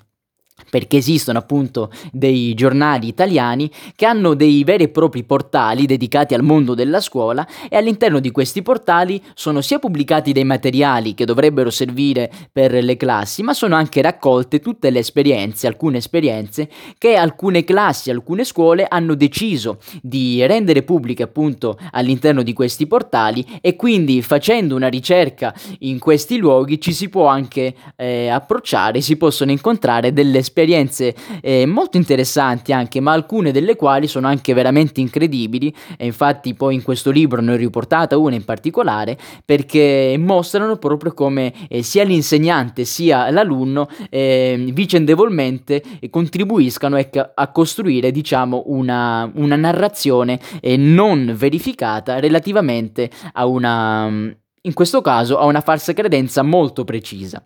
perché 0.71 0.99
esistono 0.99 1.39
appunto 1.39 1.91
dei 2.13 2.55
giornali 2.55 3.09
italiani 3.09 3.71
che 3.95 4.07
hanno 4.07 4.35
dei 4.35 4.65
veri 4.65 4.85
e 4.85 4.89
propri 4.89 5.25
portali 5.25 5.87
dedicati 5.87 6.35
al 6.35 6.43
mondo 6.43 6.75
della 6.75 7.01
scuola 7.01 7.47
e 7.69 7.77
all'interno 7.77 8.21
di 8.21 8.31
questi 8.31 8.63
portali 8.63 9.23
sono 9.35 9.61
sia 9.61 9.79
pubblicati 9.79 10.33
dei 10.33 10.45
materiali 10.45 11.15
che 11.15 11.25
dovrebbero 11.25 11.71
servire 11.71 12.31
per 12.53 12.73
le 12.73 12.97
classi, 12.97 13.43
ma 13.43 13.55
sono 13.55 13.77
anche 13.77 14.03
raccolte 14.03 14.61
tutte 14.61 14.91
le 14.91 14.99
esperienze, 15.01 15.67
alcune 15.67 15.99
esperienze 15.99 16.69
che 16.99 17.17
alcune 17.17 17.65
classi, 17.65 18.11
alcune 18.11 18.45
scuole 18.45 18.87
hanno 18.89 19.15
deciso 19.15 19.79
di 20.03 20.45
rendere 20.47 20.83
pubbliche 20.83 21.23
appunto 21.23 21.79
all'interno 21.93 22.43
di 22.43 22.53
questi 22.53 22.87
portali 22.87 23.45
e 23.61 23.77
quindi 23.77 24.23
facendo 24.23 24.75
una 24.75 24.89
ricerca 24.89 25.55
in 25.81 25.99
questi 25.99 26.37
luoghi 26.37 26.81
ci 26.81 26.93
si 26.93 27.09
può 27.09 27.27
anche 27.27 27.75
eh, 27.97 28.29
approcciare, 28.29 29.01
si 29.01 29.17
possono 29.17 29.51
incontrare 29.51 30.13
delle 30.13 30.39
esperienze 30.39 30.48
esperienze 30.49 31.15
eh, 31.41 31.67
molto 31.67 31.97
interessanti 31.97 32.73
anche, 32.73 33.01
ma 33.01 33.13
alcune 33.13 33.53
delle 33.53 33.77
quali 33.77 34.09
sono 34.09 34.27
anche 34.27 34.55
veramente 34.55 35.01
incredibili 35.01 35.75
e 35.97 36.07
infatti 36.07 36.55
poi 36.55 36.75
in 36.75 36.83
questo 36.83 37.11
libro 37.11 37.41
ne 37.41 37.53
ho 37.53 37.57
riportata 37.57 38.17
una 38.17 38.35
in 38.35 38.45
particolare 38.45 39.17
perché 39.45 40.17
mostrano 40.19 40.77
proprio 40.77 41.13
come 41.13 41.53
eh, 41.69 41.83
sia 41.83 42.05
l'insegnante 42.05 42.85
sia 42.85 43.31
l'alunno 43.31 43.89
eh, 44.11 44.71
vicendevolmente 44.73 45.83
contribuiscano 46.11 46.97
ecco, 46.97 47.31
a 47.35 47.53
costruire 47.53 48.11
diciamo 48.11 48.65
una, 48.67 49.31
una 49.35 49.57
narrazione 49.57 50.41
eh, 50.61 50.77
non 50.77 51.35
verificata 51.37 52.19
relativamente 52.19 53.11
a 53.33 53.47
una 53.47 54.37
in 54.61 54.75
questo 54.75 55.01
caso 55.01 55.39
a 55.39 55.45
una 55.45 55.61
falsa 55.61 55.93
credenza 55.93 56.43
molto 56.43 56.85
precisa. 56.85 57.45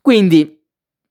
Quindi 0.00 0.61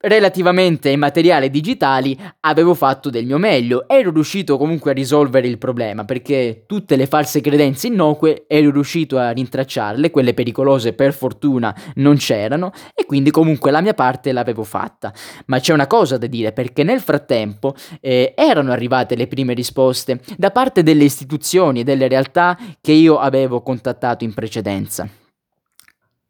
Relativamente 0.03 0.89
ai 0.89 0.97
materiali 0.97 1.51
digitali 1.51 2.17
avevo 2.39 2.73
fatto 2.73 3.11
del 3.11 3.27
mio 3.27 3.37
meglio, 3.37 3.87
ero 3.87 4.09
riuscito 4.09 4.57
comunque 4.57 4.91
a 4.91 4.93
risolvere 4.95 5.47
il 5.47 5.59
problema 5.59 6.05
perché 6.05 6.63
tutte 6.65 6.95
le 6.95 7.05
false 7.05 7.39
credenze 7.39 7.85
innocue 7.85 8.45
ero 8.47 8.71
riuscito 8.71 9.19
a 9.19 9.29
rintracciarle, 9.29 10.09
quelle 10.09 10.33
pericolose 10.33 10.93
per 10.93 11.13
fortuna 11.13 11.75
non 11.95 12.17
c'erano 12.17 12.71
e 12.95 13.05
quindi 13.05 13.29
comunque 13.29 13.69
la 13.69 13.81
mia 13.81 13.93
parte 13.93 14.31
l'avevo 14.31 14.63
fatta. 14.63 15.13
Ma 15.45 15.59
c'è 15.59 15.71
una 15.71 15.85
cosa 15.85 16.17
da 16.17 16.25
dire 16.25 16.51
perché 16.51 16.81
nel 16.81 16.99
frattempo 16.99 17.75
eh, 17.99 18.33
erano 18.35 18.71
arrivate 18.71 19.15
le 19.15 19.27
prime 19.27 19.53
risposte 19.53 20.19
da 20.35 20.49
parte 20.49 20.81
delle 20.81 21.03
istituzioni 21.03 21.81
e 21.81 21.83
delle 21.83 22.07
realtà 22.07 22.57
che 22.81 22.91
io 22.91 23.19
avevo 23.19 23.61
contattato 23.61 24.23
in 24.23 24.33
precedenza. 24.33 25.20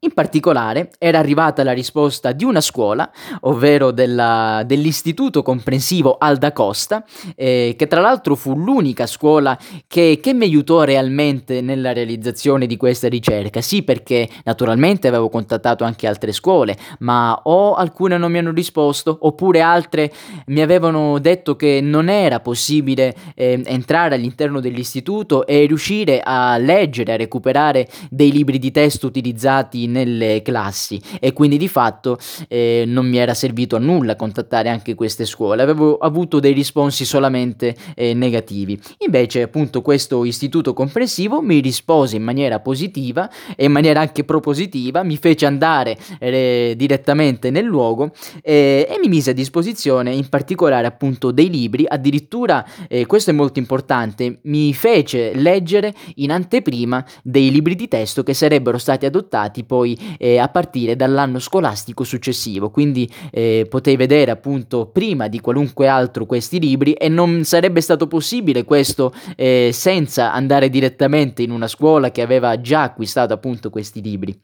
In 0.04 0.16
particolare 0.16 0.90
era 0.98 1.20
arrivata 1.20 1.64
la 1.64 1.74
risposta 1.74 2.32
di 2.32 2.44
una 2.44 2.60
scuola, 2.60 3.08
ovvero 3.42 3.92
della, 3.92 4.64
dell'Istituto 4.66 5.44
Comprensivo 5.44 6.18
Alda 6.18 6.54
Costa, 6.54 7.06
eh, 7.36 7.76
che 7.78 7.86
tra 7.86 8.02
l'altro 8.02 8.34
fu 8.34 8.56
l'unica 8.56 9.06
scuola 9.06 9.56
che, 9.86 10.18
che, 10.20 10.34
mi 10.34 10.46
aiutò 10.46 10.82
realmente 10.82 11.62
nella 11.62 11.94
realizzazione 11.94 12.66
di 12.66 12.78
questa 12.78 13.08
ricerca. 13.10 13.62
Sì, 13.62 13.84
perché 13.84 14.28
naturalmente 14.44 15.08
avevo 15.08 15.30
contattato 15.30 15.84
anche 15.84 16.08
altre 16.08 16.32
scuole, 16.32 16.76
ma 17.02 17.40
o 17.44 17.76
alcune 17.76 18.18
non 18.18 18.32
mi 18.32 18.40
hanno 18.40 18.54
risposto, 18.54 19.16
oppure 19.22 19.62
altre 19.62 20.12
mi 20.48 20.62
avevano 20.62 21.20
detto 21.20 21.56
che 21.56 21.80
non 21.80 22.10
era 22.10 22.40
possibile 22.40 23.14
eh, 23.36 23.62
entrare 23.66 24.16
all'interno 24.16 24.62
dell'istituto 24.62 25.46
e 25.46 25.68
riuscire 25.68 26.22
a 26.24 26.58
leggere, 26.58 27.14
a 27.14 27.18
recuperare 27.18 27.88
dei 28.10 28.32
libri 28.32 28.58
di 28.58 28.72
testo 28.72 29.06
utilizzati 29.06 29.90
nelle 29.92 30.42
classi 30.42 31.02
e 31.20 31.34
quindi 31.34 31.58
di 31.58 31.68
fatto 31.68 32.18
eh, 32.48 32.84
non 32.88 33.08
mi 33.08 33.18
era 33.18 33.34
servito 33.34 33.76
a 33.76 33.80
nulla 33.80 34.16
contattare 34.16 34.70
anche 34.70 34.96
queste 34.96 35.26
scuole, 35.26 35.62
avevo 35.62 35.98
avuto 35.98 36.40
dei 36.40 36.54
risponsi 36.54 37.06
solamente 37.06 37.76
eh, 37.96 38.14
negativi. 38.14 38.80
Invece 39.00 39.42
appunto 39.42 39.82
questo 39.82 40.24
istituto 40.26 40.74
comprensivo 40.74 41.42
mi 41.42 41.60
rispose 41.60 42.16
in 42.16 42.24
maniera 42.24 42.60
positiva 42.60 43.30
e 43.56 43.66
in 43.66 43.72
maniera 43.72 44.00
anche 44.00 44.24
propositiva, 44.24 45.04
mi 45.04 45.18
fece 45.18 45.46
andare 45.46 45.98
eh, 46.20 46.74
direttamente 46.78 47.50
nel 47.50 47.66
luogo 47.66 48.12
eh, 48.42 48.88
e 48.90 48.98
mi 49.00 49.08
mise 49.08 49.32
a 49.32 49.34
disposizione 49.34 50.14
in 50.14 50.30
particolare 50.30 50.88
appunto 50.88 51.32
dei 51.32 51.50
libri, 51.50 51.86
addirittura 51.88 52.66
eh, 52.88 53.06
questo 53.06 53.32
è 53.32 53.34
molto 53.34 53.60
importante, 53.60 54.40
mi 54.44 54.74
fece 54.74 55.34
leggere 55.36 55.94
in 56.16 56.32
anteprima 56.32 57.04
dei 57.24 57.52
libri 57.52 57.76
di 57.76 57.88
testo 57.88 58.24
che 58.24 58.34
sarebbero 58.34 58.78
stati 58.78 59.06
adottati 59.06 59.64
poi 59.64 59.81
poi 59.82 59.98
eh, 60.18 60.38
a 60.38 60.48
partire 60.50 60.96
dall'anno 60.96 61.40
scolastico 61.40 62.04
successivo, 62.04 62.70
quindi 62.70 63.10
eh, 63.32 63.66
potei 63.68 63.96
vedere 63.96 64.30
appunto 64.30 64.88
prima 64.88 65.28
di 65.28 65.40
qualunque 65.40 65.88
altro 65.88 66.26
questi 66.26 66.60
libri 66.60 66.94
e 66.94 67.10
non 67.10 67.44
sarebbe 67.44 67.82
stato 67.82 68.08
possibile 68.08 68.64
questo 68.64 69.12
eh, 69.36 69.72
senza 69.74 70.34
andare 70.34 70.70
direttamente 70.70 71.42
in 71.42 71.50
una 71.50 71.68
scuola 71.68 72.12
che 72.12 72.22
aveva 72.22 72.62
già 72.62 72.84
acquistato 72.84 73.34
appunto 73.34 73.70
questi 73.70 74.02
libri. 74.02 74.40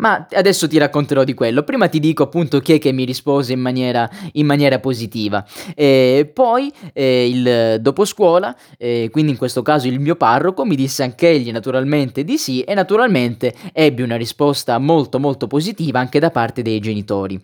Ma 0.00 0.26
adesso 0.32 0.66
ti 0.66 0.78
racconterò 0.78 1.24
di 1.24 1.34
quello. 1.34 1.62
Prima 1.62 1.88
ti 1.88 2.00
dico 2.00 2.22
appunto 2.24 2.60
chi 2.60 2.74
è 2.74 2.78
che 2.78 2.90
mi 2.92 3.04
rispose 3.04 3.52
in 3.52 3.60
maniera, 3.60 4.08
in 4.32 4.46
maniera 4.46 4.78
positiva. 4.78 5.46
E 5.74 6.30
poi 6.32 6.72
eh, 6.92 7.28
il 7.28 7.80
dopo 7.80 8.04
scuola, 8.04 8.56
eh, 8.78 9.08
quindi 9.12 9.32
in 9.32 9.36
questo 9.36 9.62
caso 9.62 9.88
il 9.88 10.00
mio 10.00 10.16
parroco, 10.16 10.64
mi 10.64 10.74
disse 10.74 11.02
anch'egli 11.02 11.52
naturalmente 11.52 12.24
di 12.24 12.38
sì 12.38 12.62
e 12.62 12.74
naturalmente 12.74 13.54
ebbe 13.72 14.02
una 14.02 14.16
risposta 14.16 14.78
molto 14.78 15.20
molto 15.20 15.46
positiva 15.46 16.00
anche 16.00 16.18
da 16.18 16.30
parte 16.30 16.62
dei 16.62 16.80
genitori. 16.80 17.40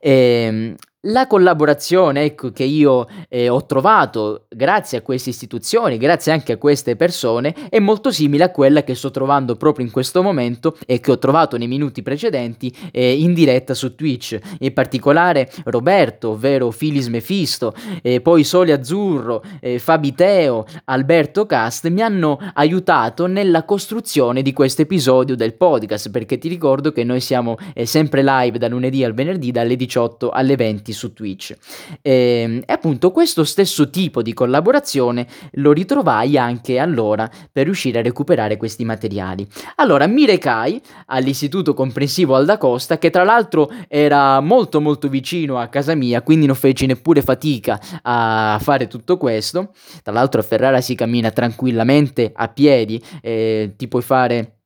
E, 0.00 0.10
ehm, 0.10 0.74
la 1.06 1.26
collaborazione 1.26 2.22
ecco, 2.22 2.52
che 2.52 2.62
io 2.64 3.08
eh, 3.28 3.48
ho 3.48 3.64
trovato 3.66 4.46
grazie 4.48 4.98
a 4.98 5.02
queste 5.02 5.30
istituzioni, 5.30 5.98
grazie 5.98 6.30
anche 6.30 6.52
a 6.52 6.56
queste 6.58 6.94
persone, 6.94 7.54
è 7.68 7.80
molto 7.80 8.12
simile 8.12 8.44
a 8.44 8.50
quella 8.50 8.84
che 8.84 8.94
sto 8.94 9.10
trovando 9.10 9.56
proprio 9.56 9.84
in 9.84 9.90
questo 9.90 10.22
momento 10.22 10.76
e 10.86 11.00
che 11.00 11.10
ho 11.10 11.18
trovato 11.18 11.56
nei 11.56 11.66
minuti 11.66 12.02
precedenti 12.02 12.72
eh, 12.92 13.14
in 13.18 13.34
diretta 13.34 13.74
su 13.74 13.94
Twitch. 13.96 14.38
In 14.60 14.72
particolare 14.72 15.50
Roberto, 15.64 16.30
ovvero 16.30 16.70
Filis 16.70 17.08
Mefisto, 17.08 17.74
eh, 18.02 18.20
poi 18.20 18.44
Sole 18.44 18.72
Azzurro, 18.72 19.42
Fabiteo, 19.78 20.66
Alberto 20.84 21.46
Cast 21.46 21.88
mi 21.88 22.02
hanno 22.02 22.38
aiutato 22.54 23.26
nella 23.26 23.64
costruzione 23.64 24.42
di 24.42 24.52
questo 24.52 24.82
episodio 24.82 25.34
del 25.34 25.54
podcast, 25.54 26.10
perché 26.10 26.38
ti 26.38 26.48
ricordo 26.48 26.92
che 26.92 27.02
noi 27.02 27.20
siamo 27.20 27.56
eh, 27.74 27.86
sempre 27.86 28.22
live 28.22 28.58
da 28.58 28.68
lunedì 28.68 29.02
al 29.04 29.14
venerdì 29.14 29.50
dalle 29.50 29.76
18 29.76 30.30
alle 30.30 30.56
20 30.56 30.91
commenti 30.92 30.92
su 30.92 31.12
Twitch. 31.12 31.56
E, 32.00 32.12
ehm, 32.12 32.62
e 32.66 32.72
appunto 32.72 33.10
questo 33.10 33.44
stesso 33.44 33.90
tipo 33.90 34.22
di 34.22 34.32
collaborazione 34.32 35.26
lo 35.52 35.72
ritrovai 35.72 36.36
anche 36.36 36.78
allora 36.78 37.28
per 37.50 37.64
riuscire 37.64 37.98
a 37.98 38.02
recuperare 38.02 38.56
questi 38.56 38.84
materiali. 38.84 39.46
Allora 39.76 40.06
mi 40.06 40.26
recai 40.26 40.80
all'istituto 41.06 41.74
comprensivo 41.74 42.36
Alda 42.36 42.58
Costa 42.58 42.98
che 42.98 43.10
tra 43.10 43.24
l'altro 43.24 43.70
era 43.88 44.40
molto 44.40 44.80
molto 44.80 45.08
vicino 45.08 45.58
a 45.58 45.68
casa 45.68 45.94
mia 45.94 46.22
quindi 46.22 46.46
non 46.46 46.54
feci 46.54 46.86
neppure 46.86 47.22
fatica 47.22 47.80
a 48.02 48.58
fare 48.60 48.86
tutto 48.86 49.16
questo. 49.16 49.72
Tra 50.02 50.12
l'altro 50.12 50.40
a 50.40 50.44
Ferrara 50.44 50.80
si 50.80 50.94
cammina 50.94 51.30
tranquillamente 51.30 52.32
a 52.34 52.48
piedi, 52.48 53.02
eh, 53.20 53.74
ti 53.76 53.88
puoi 53.88 54.02
fare 54.02 54.61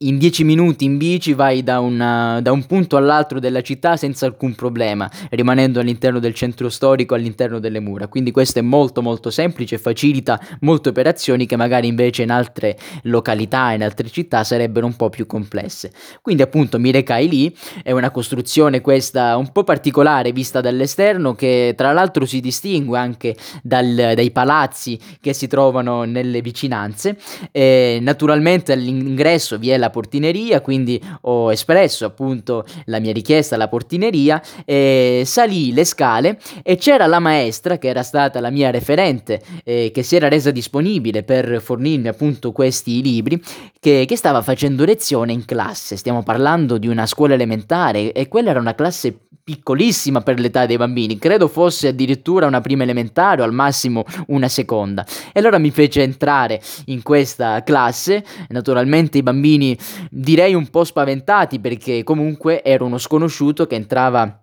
in 0.00 0.18
dieci 0.18 0.44
minuti 0.44 0.84
in 0.84 0.96
bici 0.96 1.32
vai 1.32 1.64
da, 1.64 1.80
una, 1.80 2.40
da, 2.40 2.52
un 2.52 2.66
punto 2.66 2.96
all'altro 2.96 3.40
della 3.40 3.62
città 3.62 3.96
senza 3.96 4.26
alcun 4.26 4.54
problema, 4.54 5.10
rimanendo 5.30 5.80
all'interno 5.80 6.20
del 6.20 6.34
centro 6.34 6.68
storico, 6.68 7.14
all'interno 7.14 7.58
delle 7.58 7.80
mura. 7.80 8.06
Quindi 8.06 8.30
questo 8.30 8.60
è 8.60 8.62
molto 8.62 9.02
molto 9.02 9.30
semplice, 9.30 9.78
facilita 9.78 10.40
molte 10.60 10.90
operazioni 10.90 11.46
che 11.46 11.56
magari 11.56 11.88
invece 11.88 12.22
in 12.22 12.30
altre 12.30 12.76
località, 13.02 13.72
in 13.72 13.82
altre 13.82 14.08
città 14.08 14.44
sarebbero 14.44 14.86
un 14.86 14.94
po' 14.94 15.10
più 15.10 15.26
complesse. 15.26 15.90
Quindi 16.22 16.42
appunto 16.42 16.78
mi 16.78 16.92
recai 16.92 17.28
lì, 17.28 17.56
è 17.82 17.90
una 17.90 18.10
costruzione 18.10 18.80
questa 18.80 19.36
un 19.36 19.50
po' 19.50 19.64
particolare 19.64 20.32
vista 20.32 20.60
dall'esterno 20.60 21.34
che 21.34 21.74
tra 21.76 21.92
l'altro 21.92 22.24
si 22.24 22.40
distingue 22.40 22.98
anche 22.98 23.36
dal, 23.62 24.12
dai 24.14 24.30
palazzi 24.30 24.98
che 25.20 25.32
si 25.32 25.48
trovano 25.48 26.04
nelle 26.04 26.40
vicinanze. 26.40 27.18
E 27.50 27.98
naturalmente 28.00 28.72
all'ingresso 28.72 29.58
vi 29.58 29.70
è 29.70 29.76
la 29.76 29.87
la 29.88 29.90
portineria, 29.90 30.60
quindi 30.60 31.02
ho 31.22 31.50
espresso 31.50 32.04
appunto 32.04 32.64
la 32.84 33.00
mia 33.00 33.12
richiesta 33.12 33.54
alla 33.54 33.68
portineria, 33.68 34.40
e 34.64 35.22
salì 35.24 35.72
le 35.72 35.84
scale 35.84 36.38
e 36.62 36.76
c'era 36.76 37.06
la 37.06 37.18
maestra 37.18 37.78
che 37.78 37.88
era 37.88 38.02
stata 38.02 38.40
la 38.40 38.50
mia 38.50 38.70
referente, 38.70 39.40
eh, 39.64 39.90
che 39.92 40.02
si 40.02 40.16
era 40.16 40.28
resa 40.28 40.50
disponibile 40.50 41.22
per 41.22 41.60
fornirmi 41.60 42.08
appunto 42.08 42.52
questi 42.52 43.02
libri, 43.02 43.42
che, 43.80 44.04
che 44.06 44.16
stava 44.16 44.42
facendo 44.42 44.84
lezione 44.84 45.32
in 45.32 45.44
classe. 45.44 45.96
Stiamo 45.96 46.22
parlando 46.22 46.78
di 46.78 46.88
una 46.88 47.06
scuola 47.06 47.34
elementare 47.34 48.12
e 48.12 48.28
quella 48.28 48.50
era 48.50 48.60
una 48.60 48.74
classe 48.74 49.16
piccolissima 49.48 50.20
per 50.20 50.38
l'età 50.38 50.66
dei 50.66 50.76
bambini, 50.76 51.16
credo 51.16 51.48
fosse 51.48 51.88
addirittura 51.88 52.46
una 52.46 52.60
prima 52.60 52.82
elementare 52.82 53.40
o 53.40 53.44
al 53.46 53.54
massimo 53.54 54.04
una 54.26 54.46
seconda. 54.46 55.06
E 55.32 55.40
allora 55.40 55.56
mi 55.56 55.70
fece 55.70 56.02
entrare 56.02 56.60
in 56.86 57.02
questa 57.02 57.62
classe, 57.62 58.22
naturalmente 58.48 59.16
i 59.16 59.22
bambini 59.22 59.77
direi 60.10 60.54
un 60.54 60.68
po' 60.68 60.84
spaventati 60.84 61.60
perché 61.60 62.02
comunque 62.02 62.62
ero 62.62 62.84
uno 62.84 62.98
sconosciuto 62.98 63.66
che 63.66 63.74
entrava 63.74 64.42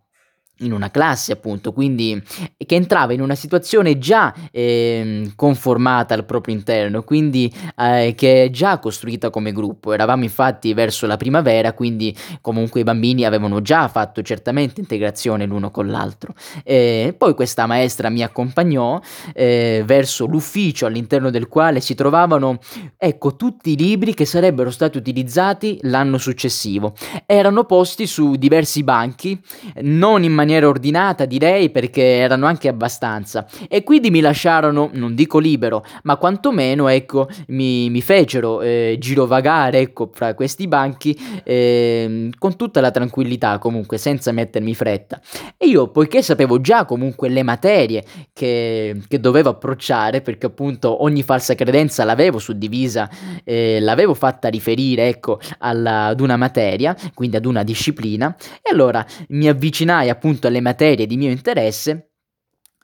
in 0.60 0.72
una 0.72 0.92
classe 0.92 1.34
appunto, 1.34 1.74
quindi 1.74 2.22
che 2.58 2.76
entrava 2.76 3.14
in 3.14 3.22
una 3.22 3.36
situazione 3.36 3.98
già 3.98 4.34
eh, 4.52 5.32
conformata 5.36 6.14
al 6.14 6.26
proprio 6.26 6.56
interno, 6.56 7.04
quindi 7.04 7.54
eh, 7.78 8.14
che 8.16 8.46
è 8.46 8.50
già 8.50 8.80
costruita 8.80 9.30
come 9.30 9.52
gruppo. 9.52 9.94
Eravamo 9.94 10.24
infatti 10.24 10.74
verso 10.74 11.08
la 11.08 11.18
primavera, 11.18 11.74
quindi 11.74 12.16
comunque 12.42 12.82
i 12.82 12.84
bambini 12.84 13.26
avevano 13.26 13.62
già 13.62 13.88
fatto 13.88 14.22
certamente 14.22 14.80
integrazione 14.80 15.46
l'uno 15.46 15.72
con 15.72 15.90
l'altro. 15.90 16.34
E 16.64 17.14
poi 17.18 17.34
questa 17.34 17.66
maestra 17.66 18.10
mi 18.10 18.24
accompagnò 18.24 19.00
eh, 19.34 19.84
verso 19.86 20.26
l'ufficio 20.26 20.86
all'interno 20.86 21.30
del 21.30 21.48
quale 21.48 21.82
si 21.82 21.96
trovavano, 21.96 22.60
ecco, 22.98 23.36
tutti 23.36 23.72
i 23.72 23.78
libri 23.78 24.14
che 24.14 24.26
sarebbero 24.26 24.72
stati 24.72 24.98
utilizzati 24.98 25.80
l'anno 25.82 26.18
successivo. 26.18 26.96
Erano 27.26 27.66
posti 27.66 28.08
su 28.08 28.36
diversi 28.36 28.84
banchi, 28.84 29.40
non 29.82 30.24
in 30.24 30.34
maniera 30.46 30.68
ordinata, 30.68 31.26
direi, 31.26 31.72
perché 31.72 32.04
erano 32.04 32.46
anche 32.46 32.68
abbastanza. 32.68 33.48
E 33.68 33.84
quindi 33.84 34.12
mi 34.12 34.22
lasciarono, 34.22 34.90
non 34.94 35.16
dico 35.16 35.40
libero, 35.40 35.84
ma 36.04 36.18
quantomeno, 36.18 36.88
ecco, 36.88 37.28
mi, 37.48 37.90
mi 37.90 38.02
fecero 38.02 38.62
eh, 38.62 38.98
girovagare, 39.00 39.80
ecco, 39.80 40.10
fra 40.14 40.36
questi 40.36 40.68
banchi 40.68 41.18
eh, 41.44 42.30
con 42.38 42.56
tutta 42.56 42.80
la 42.80 42.92
tranquillità, 42.92 43.58
comunque, 43.58 43.98
senza 43.98 44.32
mettermi 44.32 44.76
fretta. 44.76 45.20
E 45.58 45.66
io, 45.66 45.90
poiché 45.90 46.22
sapevo 46.22 46.62
già 46.62 46.86
comunque 46.86 47.28
le 47.30 47.42
materie 47.42 48.04
che, 48.32 49.02
che 49.08 49.20
dovevo 49.20 49.50
approcciare, 49.50 50.22
perché 50.22 50.46
appunto 50.46 51.04
ogni 51.04 51.24
falsa 51.24 51.56
credenza 51.56 52.04
l'avevo 52.04 52.38
suddivisa, 52.38 53.10
eh, 53.44 53.80
l'avevo 53.80 54.14
fatta 54.14 54.48
riferire, 54.48 55.08
ecco, 55.08 55.40
alla, 55.60 56.06
ad 56.06 56.20
una 56.20 56.38
materia, 56.38 56.96
quindi 57.14 57.36
ad 57.36 57.46
una 57.46 57.64
disciplina, 57.64 58.36
e 58.62 58.72
allora 58.72 59.04
mi 59.30 59.48
avvicinai 59.48 60.10
appunto 60.10 60.34
appunto 60.36 60.48
alle 60.48 60.62
materie 60.62 61.08
di 61.08 61.18
mio 61.18 61.32
interesse, 61.32 62.12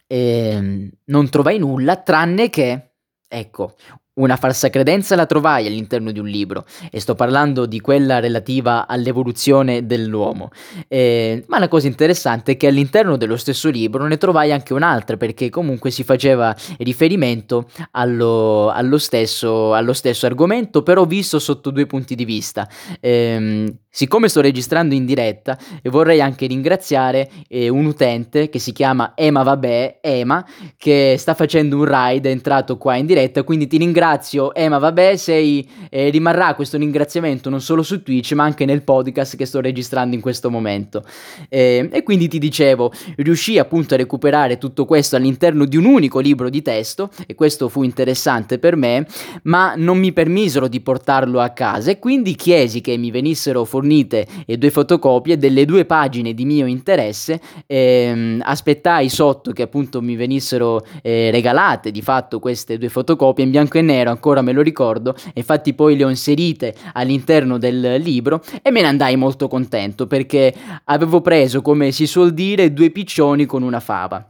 eh, 0.07 0.89
non 1.05 1.29
trovai 1.29 1.57
nulla 1.59 1.97
tranne 1.97 2.49
che, 2.49 2.91
ecco, 3.27 3.75
una 4.13 4.35
falsa 4.35 4.69
credenza 4.69 5.15
la 5.15 5.25
trovai 5.25 5.67
all'interno 5.67 6.11
di 6.11 6.19
un 6.19 6.27
libro 6.27 6.65
e 6.91 6.99
sto 6.99 7.15
parlando 7.15 7.65
di 7.65 7.79
quella 7.79 8.19
relativa 8.19 8.85
all'evoluzione 8.85 9.85
dell'uomo. 9.85 10.51
Eh, 10.87 11.43
ma 11.47 11.59
la 11.59 11.69
cosa 11.69 11.87
interessante 11.87 12.53
è 12.53 12.57
che 12.57 12.67
all'interno 12.67 13.15
dello 13.15 13.37
stesso 13.37 13.69
libro 13.69 14.05
ne 14.05 14.17
trovai 14.17 14.51
anche 14.51 14.73
un'altra 14.73 15.15
perché 15.15 15.49
comunque 15.49 15.91
si 15.91 16.03
faceva 16.03 16.53
riferimento 16.79 17.69
allo, 17.91 18.69
allo, 18.69 18.97
stesso, 18.97 19.73
allo 19.73 19.93
stesso, 19.93 20.25
argomento 20.25 20.83
però 20.83 21.05
visto 21.05 21.39
sotto 21.39 21.71
due 21.71 21.85
punti 21.85 22.13
di 22.13 22.25
vista. 22.25 22.67
Eh, 22.99 23.73
Siccome 23.93 24.29
sto 24.29 24.39
registrando 24.39 24.95
in 24.95 25.03
diretta 25.03 25.57
vorrei 25.89 26.21
anche 26.21 26.47
ringraziare 26.47 27.29
eh, 27.49 27.67
un 27.67 27.85
utente 27.85 28.47
che 28.47 28.57
si 28.57 28.71
chiama 28.71 29.11
Ema 29.15 29.43
Vabbè, 29.43 29.97
Ema, 29.99 30.47
che 30.77 31.15
sta 31.17 31.33
facendo 31.33 31.75
un 31.75 31.83
ride, 31.83 32.29
è 32.29 32.31
entrato 32.31 32.77
qua 32.77 32.95
in 32.95 33.05
diretta, 33.05 33.43
quindi 33.43 33.67
ti 33.67 33.75
ringrazio 33.75 34.55
Ema 34.55 34.77
Vabbè, 34.77 35.17
sei, 35.17 35.69
eh, 35.89 36.09
rimarrà 36.09 36.55
questo 36.55 36.77
ringraziamento 36.77 37.49
non 37.49 37.59
solo 37.59 37.83
su 37.83 38.01
Twitch 38.01 38.31
ma 38.31 38.45
anche 38.45 38.63
nel 38.63 38.83
podcast 38.83 39.35
che 39.35 39.45
sto 39.45 39.59
registrando 39.59 40.15
in 40.15 40.21
questo 40.21 40.49
momento. 40.49 41.03
Eh, 41.49 41.89
e 41.91 42.03
quindi 42.03 42.29
ti 42.29 42.39
dicevo, 42.39 42.93
riuscii 43.17 43.59
appunto 43.59 43.95
a 43.95 43.97
recuperare 43.97 44.57
tutto 44.57 44.85
questo 44.85 45.17
all'interno 45.17 45.65
di 45.65 45.75
un 45.75 45.83
unico 45.83 46.19
libro 46.19 46.49
di 46.49 46.61
testo 46.61 47.09
e 47.27 47.35
questo 47.35 47.67
fu 47.67 47.83
interessante 47.83 48.57
per 48.57 48.77
me, 48.77 49.05
ma 49.43 49.73
non 49.75 49.97
mi 49.97 50.13
permisero 50.13 50.69
di 50.69 50.79
portarlo 50.79 51.41
a 51.41 51.49
casa 51.49 51.91
e 51.91 51.99
quindi 51.99 52.35
chiesi 52.35 52.79
che 52.79 52.95
mi 52.95 53.11
venissero 53.11 53.65
forniti 53.65 53.79
fornite 53.81 54.27
e 54.45 54.57
due 54.57 54.69
fotocopie 54.69 55.37
delle 55.37 55.65
due 55.65 55.85
pagine 55.85 56.33
di 56.33 56.45
mio 56.45 56.67
interesse, 56.67 57.41
ehm, 57.65 58.41
aspettai 58.43 59.09
sotto 59.09 59.51
che 59.51 59.63
appunto 59.63 60.01
mi 60.01 60.15
venissero 60.15 60.85
eh, 61.01 61.31
regalate 61.31 61.91
di 61.91 62.01
fatto 62.01 62.39
queste 62.39 62.77
due 62.77 62.89
fotocopie 62.89 63.43
in 63.43 63.49
bianco 63.49 63.79
e 63.79 63.81
nero, 63.81 64.11
ancora 64.11 64.41
me 64.41 64.51
lo 64.51 64.61
ricordo, 64.61 65.15
infatti 65.33 65.73
poi 65.73 65.97
le 65.97 66.05
ho 66.05 66.09
inserite 66.09 66.75
all'interno 66.93 67.57
del 67.57 68.01
libro 68.01 68.43
e 68.61 68.69
me 68.71 68.81
ne 68.81 68.87
andai 68.87 69.15
molto 69.15 69.47
contento 69.47 70.05
perché 70.05 70.53
avevo 70.85 71.21
preso, 71.21 71.61
come 71.61 71.91
si 71.91 72.05
suol 72.05 72.33
dire, 72.33 72.71
due 72.71 72.91
piccioni 72.91 73.45
con 73.45 73.63
una 73.63 73.79
fava. 73.79 74.25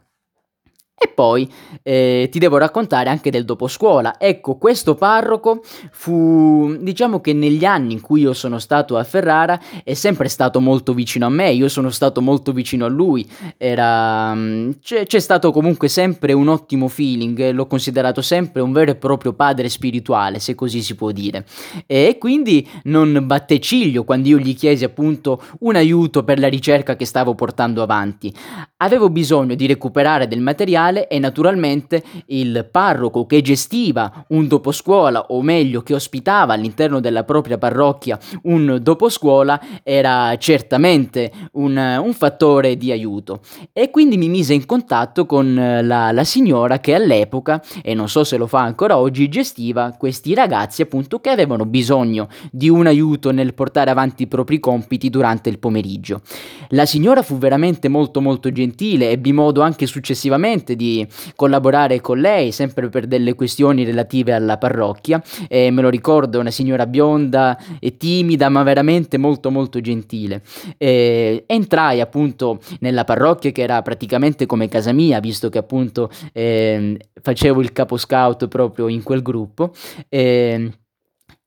E 1.04 1.08
poi 1.08 1.52
eh, 1.82 2.30
ti 2.32 2.38
devo 2.38 2.58
raccontare 2.58 3.10
anche 3.10 3.32
del 3.32 3.44
dopo 3.44 3.68
scuola. 3.68 4.20
Ecco, 4.20 4.58
questo 4.58 4.94
parroco 4.94 5.64
fu, 5.90 6.78
diciamo 6.80 7.22
che 7.22 7.34
negli 7.34 7.66
anni 7.66 7.94
in 7.94 8.02
cui 8.02 8.22
io 8.22 8.34
sono 8.34 8.60
stato 8.60 8.98
a 8.98 9.04
Ferrara 9.04 9.60
è 9.84 9.96
sempre 9.96 10.30
stato 10.30 10.60
molto 10.60 10.94
vicino 10.94 11.26
a 11.26 11.30
me, 11.30 11.50
io 11.54 11.70
sono 11.70 11.90
stato 11.90 12.22
molto 12.22 12.52
vicino 12.52 12.86
a 12.86 12.88
lui, 12.88 13.28
Era, 13.58 14.36
mm, 14.36 14.74
c'è, 14.80 15.08
c'è 15.08 15.20
stato 15.20 15.52
comunque 15.52 15.88
sempre 15.88 16.34
un 16.34 16.50
ottimo 16.50 16.88
feeling, 16.88 17.50
l'ho 17.50 17.66
considerato 17.66 18.22
sempre 18.22 18.62
un 18.62 18.72
vero 18.72 18.92
e 18.92 18.96
proprio 18.96 19.34
padre 19.34 19.70
spirituale, 19.70 20.38
se 20.38 20.54
così 20.54 20.84
si 20.84 20.94
può 20.94 21.10
dire. 21.10 21.46
E 21.88 22.18
quindi 22.20 22.70
non 22.84 23.24
batte 23.26 23.60
ciglio 23.60 24.04
quando 24.04 24.28
io 24.28 24.38
gli 24.38 24.56
chiesi 24.56 24.84
appunto 24.84 25.42
un 25.62 25.76
aiuto 25.76 26.24
per 26.24 26.38
la 26.38 26.48
ricerca 26.48 26.96
che 26.96 27.06
stavo 27.06 27.34
portando 27.34 27.82
avanti. 27.82 28.32
Avevo 28.78 29.10
bisogno 29.10 29.56
di 29.56 29.66
recuperare 29.66 30.28
del 30.28 30.42
materiale 30.42 30.90
locale 30.92 31.08
e 31.08 31.18
naturalmente 31.20 32.04
il 32.28 32.68
parroco 32.70 33.26
che 33.26 33.42
gestiva 33.42 34.26
un 34.30 34.48
doposcuola 34.48 35.28
o 35.30 35.42
meglio 35.42 35.82
che 35.82 35.94
ospitava 35.94 36.54
all'interno 36.54 37.00
della 37.00 37.24
propria 37.24 37.58
parrocchia 37.58 38.20
un 38.44 38.80
doposcuola 38.82 39.60
era 39.84 40.36
certamente 40.38 41.32
un, 41.54 41.78
un 41.78 42.14
fattore 42.14 42.78
di 42.78 42.92
aiuto 42.92 43.40
e 43.74 43.90
quindi 43.90 44.18
mi 44.18 44.30
mise 44.30 44.54
in 44.54 44.66
contatto 44.66 45.26
con 45.26 45.54
la, 45.56 46.12
la 46.12 46.24
signora 46.24 46.80
che 46.80 46.94
all'epoca 46.94 47.62
e 47.82 47.94
non 47.94 48.10
so 48.10 48.24
se 48.24 48.38
lo 48.38 48.48
fa 48.48 48.62
ancora 48.62 48.98
oggi 48.98 49.30
gestiva 49.30 49.96
questi 49.98 50.34
ragazzi 50.34 50.82
appunto 50.82 51.20
che 51.20 51.30
avevano 51.30 51.66
bisogno 51.66 52.28
di 52.52 52.70
un 52.70 52.86
aiuto 52.86 53.32
nel 53.32 53.54
portare 53.54 53.90
avanti 53.90 54.24
i 54.24 54.28
propri 54.28 54.60
compiti 54.60 55.10
durante 55.10 55.50
il 55.50 55.60
pomeriggio. 55.60 56.22
La 56.70 56.86
signora 56.86 57.22
fu 57.22 57.38
veramente 57.38 57.88
molto 57.88 58.22
molto 58.22 58.52
gentile, 58.52 59.10
ebbi 59.12 59.32
modo 59.32 59.62
anche 59.62 59.86
successivamente 59.86 60.71
di 60.76 61.08
collaborare 61.36 62.02
con 62.02 62.20
lei, 62.20 62.52
sempre 62.52 62.90
per 62.90 63.08
delle 63.08 63.34
questioni 63.34 63.84
relative 63.84 64.34
alla 64.34 64.58
parrocchia. 64.58 65.22
E 65.48 65.72
me 65.72 65.82
lo 65.82 65.90
ricordo, 65.90 66.40
una 66.40 66.52
signora 66.52 66.86
bionda 66.86 67.58
e 67.80 67.98
timida, 67.98 68.50
ma 68.50 68.64
veramente 68.64 69.18
molto 69.18 69.52
molto 69.52 69.82
gentile. 69.82 70.42
E 70.78 71.44
entrai 71.48 72.02
appunto 72.02 72.60
nella 72.80 73.04
parrocchia 73.04 73.52
che 73.52 73.62
era 73.62 73.82
praticamente 73.82 74.46
come 74.46 74.68
casa 74.68 74.92
mia, 74.92 75.20
visto 75.20 75.50
che 75.50 75.58
appunto 75.58 76.10
eh, 76.34 76.98
facevo 77.22 77.62
il 77.62 77.72
capo 77.72 77.98
scout 77.98 78.48
proprio 78.48 78.88
in 78.88 79.04
quel 79.04 79.22
gruppo. 79.22 79.74
E, 80.10 80.72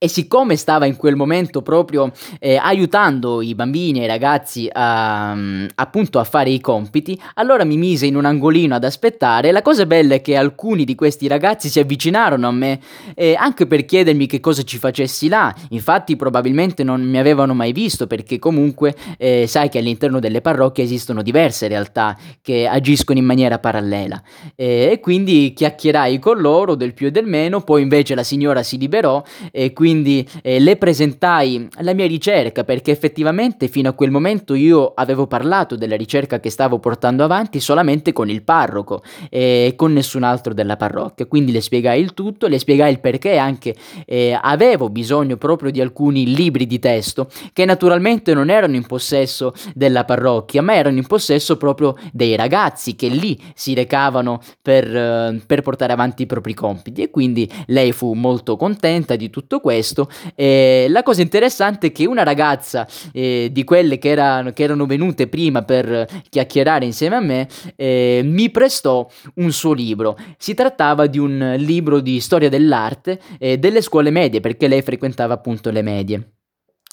e 0.05 0.09
siccome 0.09 0.57
stava 0.57 0.85
in 0.85 0.97
quel 0.97 1.17
momento 1.17 1.63
proprio 1.63 2.13
eh, 2.39 2.57
aiutando 2.57 3.41
i 3.41 3.55
bambini 3.55 4.01
e 4.01 4.05
i 4.05 4.07
ragazzi 4.07 4.69
a, 4.71 5.35
appunto 5.77 6.19
a 6.19 6.25
fare 6.25 6.51
i 6.51 6.61
compiti, 6.61 7.19
allora 7.37 7.65
mi 7.65 7.79
mise 7.79 8.05
in 8.05 8.15
un 8.15 8.27
angolino 8.27 8.75
ad 8.75 8.85
aspettare. 8.85 9.51
La 9.51 9.63
cosa 9.63 9.87
bella 9.87 10.17
è 10.17 10.21
che 10.21 10.37
alcuni 10.37 10.85
di 10.85 10.95
questi 10.95 11.27
ragazzi 11.27 11.71
si 11.71 11.81
avvicinarono 11.81 12.47
a 12.47 12.51
me 12.51 12.81
eh, 13.15 13.35
anche 13.35 13.67
per 13.67 13.87
chiedermi 13.87 14.27
che 14.27 14.41
cosa 14.41 14.63
ci 14.63 14.77
facessi 14.77 15.29
là. 15.29 15.55
Infatti 15.71 16.17
probabilmente 16.17 16.85
non 16.85 17.01
mi 17.01 17.17
avevano 17.17 17.55
mai 17.55 17.73
visto 17.73 18.07
perché 18.07 18.39
comunque 18.39 18.95
eh, 19.17 19.47
sai 19.47 19.71
che 19.71 19.79
all'interno 19.79 20.21
delle 20.21 20.43
parrocchie 20.43 20.85
esistono 20.85 21.23
diverse 21.23 21.67
realtà 21.67 22.15
che 22.43 22.67
agiscono 22.67 23.19
in 23.19 23.25
maniera 23.25 23.59
parallela. 23.59 24.23
Eh, 24.55 24.91
e 24.93 25.01
quindi 25.01 25.55
chiacchierai 25.57 26.19
con 26.19 26.43
loro 26.43 26.75
del 26.75 26.93
più 26.93 27.07
e 27.07 27.11
del 27.11 27.25
meno, 27.25 27.63
poi 27.63 27.81
invece 27.81 28.15
la 28.15 28.23
signora 28.23 28.63
si 28.63 28.77
liberò 28.77 29.23
e 29.51 29.73
quindi 29.73 29.93
quindi 29.95 30.29
eh, 30.43 30.59
le 30.59 30.77
presentai 30.77 31.69
la 31.83 31.95
mia 31.95 32.07
ricerca 32.07 32.65
perché 32.65 32.91
effettivamente 32.91 33.69
fino 33.69 33.89
a 33.89 33.93
quel 33.93 34.11
momento 34.11 34.55
io 34.55 34.93
avevo 34.93 35.29
parlato 35.29 35.77
della 35.77 35.95
ricerca 35.95 36.41
che 36.41 36.51
stavo 36.51 36.81
portando 36.81 37.23
avanti 37.23 37.61
solamente 37.61 38.13
con 38.13 38.29
il 38.29 38.43
parroco 38.43 39.03
e 39.31 39.75
con 39.77 39.93
nessun 39.93 40.25
altro 40.25 40.53
della 40.53 40.77
parrocchia, 40.77 41.27
quindi 41.27 41.53
le 41.53 41.61
spiegai 41.61 42.01
il 42.01 42.13
tutto, 42.13 42.49
le 42.49 42.59
spiegai 42.59 42.91
il 42.91 42.99
perché 42.99 43.37
anche 43.37 43.77
eh, 44.05 44.37
avevo 44.41 44.91
bisogno 44.91 45.37
proprio 45.37 45.71
di 45.71 45.81
alcuni 45.81 46.35
libri 46.35 46.67
di 46.67 46.81
testo 46.81 47.29
che 47.53 47.65
naturalmente 47.65 48.35
non 48.35 48.51
erano 48.51 48.75
in 48.75 48.87
possesso 48.87 49.53
della 49.75 50.05
parrocchia 50.05 50.61
ma 50.61 50.75
erano 50.75 50.99
in 50.99 51.07
possesso 51.07 51.57
proprio 51.57 51.97
dei 52.13 52.35
ragazzi 52.35 52.97
che 52.97 53.07
lì 53.07 53.41
si 53.55 53.75
recavano 53.75 54.41
per, 54.61 54.85
eh, 54.97 55.41
per 55.47 55.63
portare 55.63 55.93
avanti 55.93 56.23
i 56.23 56.27
propri 56.27 56.55
compiti. 56.55 57.03
E 57.03 57.11
quindi 57.11 57.49
lei 57.67 57.93
fu 57.93 58.13
molto 58.15 58.57
contenta 58.57 59.15
di 59.17 59.31
tutto 59.31 59.61
questo 59.61 59.83
questo. 59.85 60.09
Eh, 60.35 60.87
la 60.89 61.03
cosa 61.03 61.21
interessante 61.21 61.89
è 61.89 61.93
che 61.93 62.07
una 62.07 62.23
ragazza 62.23 62.89
eh, 63.13 63.51
di 63.53 63.65
quelle 63.65 63.99
che 63.99 64.09
erano, 64.09 64.53
che 64.53 64.63
erano, 64.63 64.87
venute 64.87 65.29
prima 65.29 65.63
per 65.63 66.07
chiacchierare 66.29 66.85
insieme 66.85 67.17
a 67.17 67.21
me 67.21 67.49
eh, 67.77 68.23
mi 68.25 68.51
prestò 68.51 69.07
un 69.35 69.53
suo 69.53 69.75
libro. 69.75 70.17
Si 70.39 70.55
trattava 70.55 71.07
di 71.07 71.19
un 71.19 71.55
libro 71.59 72.01
di 72.01 72.21
storia 72.21 72.49
dell'arte 72.49 73.21
eh, 73.39 73.59
delle 73.59 73.83
scuole 73.83 74.11
medie, 74.11 74.41
perché 74.41 74.69
lei 74.69 74.81
frequentava 74.81 75.35
appunto 75.35 75.71
le 75.71 75.83
medie. 75.83 76.29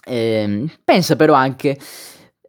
Ehm, 0.06 0.70
pensa 0.84 1.16
però 1.16 1.34
anche 1.34 1.78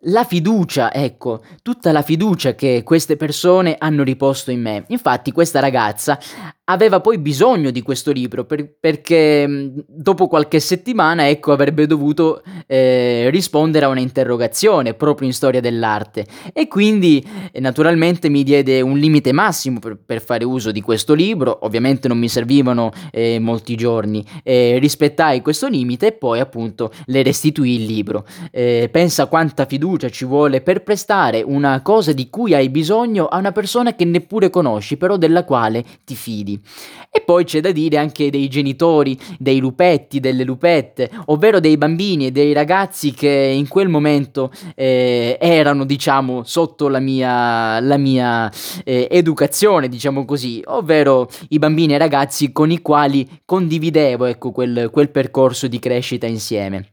la 0.07 0.25
fiducia, 0.25 0.93
ecco, 0.93 1.43
tutta 1.63 1.93
la 1.93 2.03
fiducia 2.03 2.55
che 2.55 2.83
queste 2.83 3.17
persone 3.17 3.77
hanno 3.79 4.03
riposto 4.03 4.51
in 4.51 4.61
me. 4.61 4.85
Infatti 4.89 5.31
questa 5.31 5.61
ragazza 5.61 6.19
aveva 6.65 7.01
poi 7.01 7.19
bisogno 7.19 7.71
di 7.71 7.83
questo 7.83 8.13
libro 8.13 8.45
per, 8.45 8.77
perché 8.79 9.73
dopo 9.89 10.29
qualche 10.29 10.61
settimana 10.61 11.29
ecco 11.29 11.51
avrebbe 11.51 11.87
dovuto 11.87 12.43
eh, 12.67 13.29
rispondere 13.31 13.87
a 13.87 13.89
un'interrogazione 13.89 14.95
proprio 14.95 15.27
in 15.27 15.35
storia 15.35 15.61
dell'arte. 15.61 16.25
E 16.53 16.69
quindi 16.69 17.25
eh, 17.51 17.59
naturalmente 17.59 18.29
mi 18.29 18.45
diede 18.45 18.81
un 18.81 18.97
limite 18.97 19.33
massimo 19.33 19.81
per, 19.81 19.99
per, 20.05 20.23
fare 20.23 20.45
uso 20.45 20.71
di 20.71 20.81
questo 20.81 21.15
libro. 21.15 21.59
Ovviamente 21.63 22.07
non 22.07 22.19
mi 22.19 22.29
servivano 22.29 22.93
eh, 23.11 23.41
molti 23.41 23.75
giorni. 23.75 24.25
Eh, 24.45 24.79
rispettai 24.79 25.43
questo 25.43 25.67
limite 25.67 26.09
e 26.09 26.13
poi 26.13 26.39
appunto 26.39 26.93
le 27.07 27.23
restituì 27.23 27.75
il 27.75 27.87
libro. 27.87 28.25
Eh, 28.53 28.89
pensa 28.93 29.27
quanta 29.27 29.67
fiducia 29.67 30.09
ci 30.11 30.25
vuole 30.25 30.61
per 30.61 30.85
prestare 30.85 31.43
una 31.43 31.83
cosa 31.83 32.13
di 32.13 32.31
cui 32.31 32.55
hai 32.55 32.69
bisogno 32.69 33.27
a 33.27 33.39
una 33.39 33.53
persona 33.53 33.95
che 33.95 34.05
neppure 34.05 34.49
conosci 34.49 34.97
però 34.97 35.17
della 35.17 35.45
quale 35.45 35.85
ti 36.05 36.15
fidi 36.15 36.52
figli. 36.53 36.61
E 37.11 37.21
poi 37.21 37.45
c'è 37.45 37.61
da 37.61 37.73
dire 37.73 37.99
anche 37.99 38.31
dei 38.31 38.49
genitori, 38.49 39.19
dei 39.39 39.59
lupetti, 39.59 40.19
delle 40.19 40.45
lupette, 40.45 41.11
ovvero 41.27 41.61
dei 41.61 41.77
bambini 41.77 42.27
e 42.27 42.31
dei 42.31 42.53
ragazzi 42.53 43.13
che 43.13 43.29
in 43.29 43.69
quel 43.69 43.89
momento 43.89 44.51
eh, 44.75 45.37
erano, 45.41 45.85
diciamo, 45.85 46.43
sotto 46.45 46.89
la 46.89 47.01
mia, 47.01 47.81
la 47.81 47.99
mia 47.99 48.51
eh, 48.85 49.09
educazione, 49.11 49.89
diciamo 49.89 50.25
così, 50.25 50.63
ovvero 50.67 51.29
i 51.49 51.59
bambini 51.59 51.95
e 51.95 51.99
ragazzi 51.99 52.51
con 52.51 52.71
i 52.71 52.81
quali 52.81 53.29
condividevo, 53.45 54.25
ecco, 54.25 54.51
quel, 54.51 54.89
quel 54.91 55.11
percorso 55.11 55.69
di 55.69 55.79
crescita 55.79 56.27
insieme. 56.27 56.93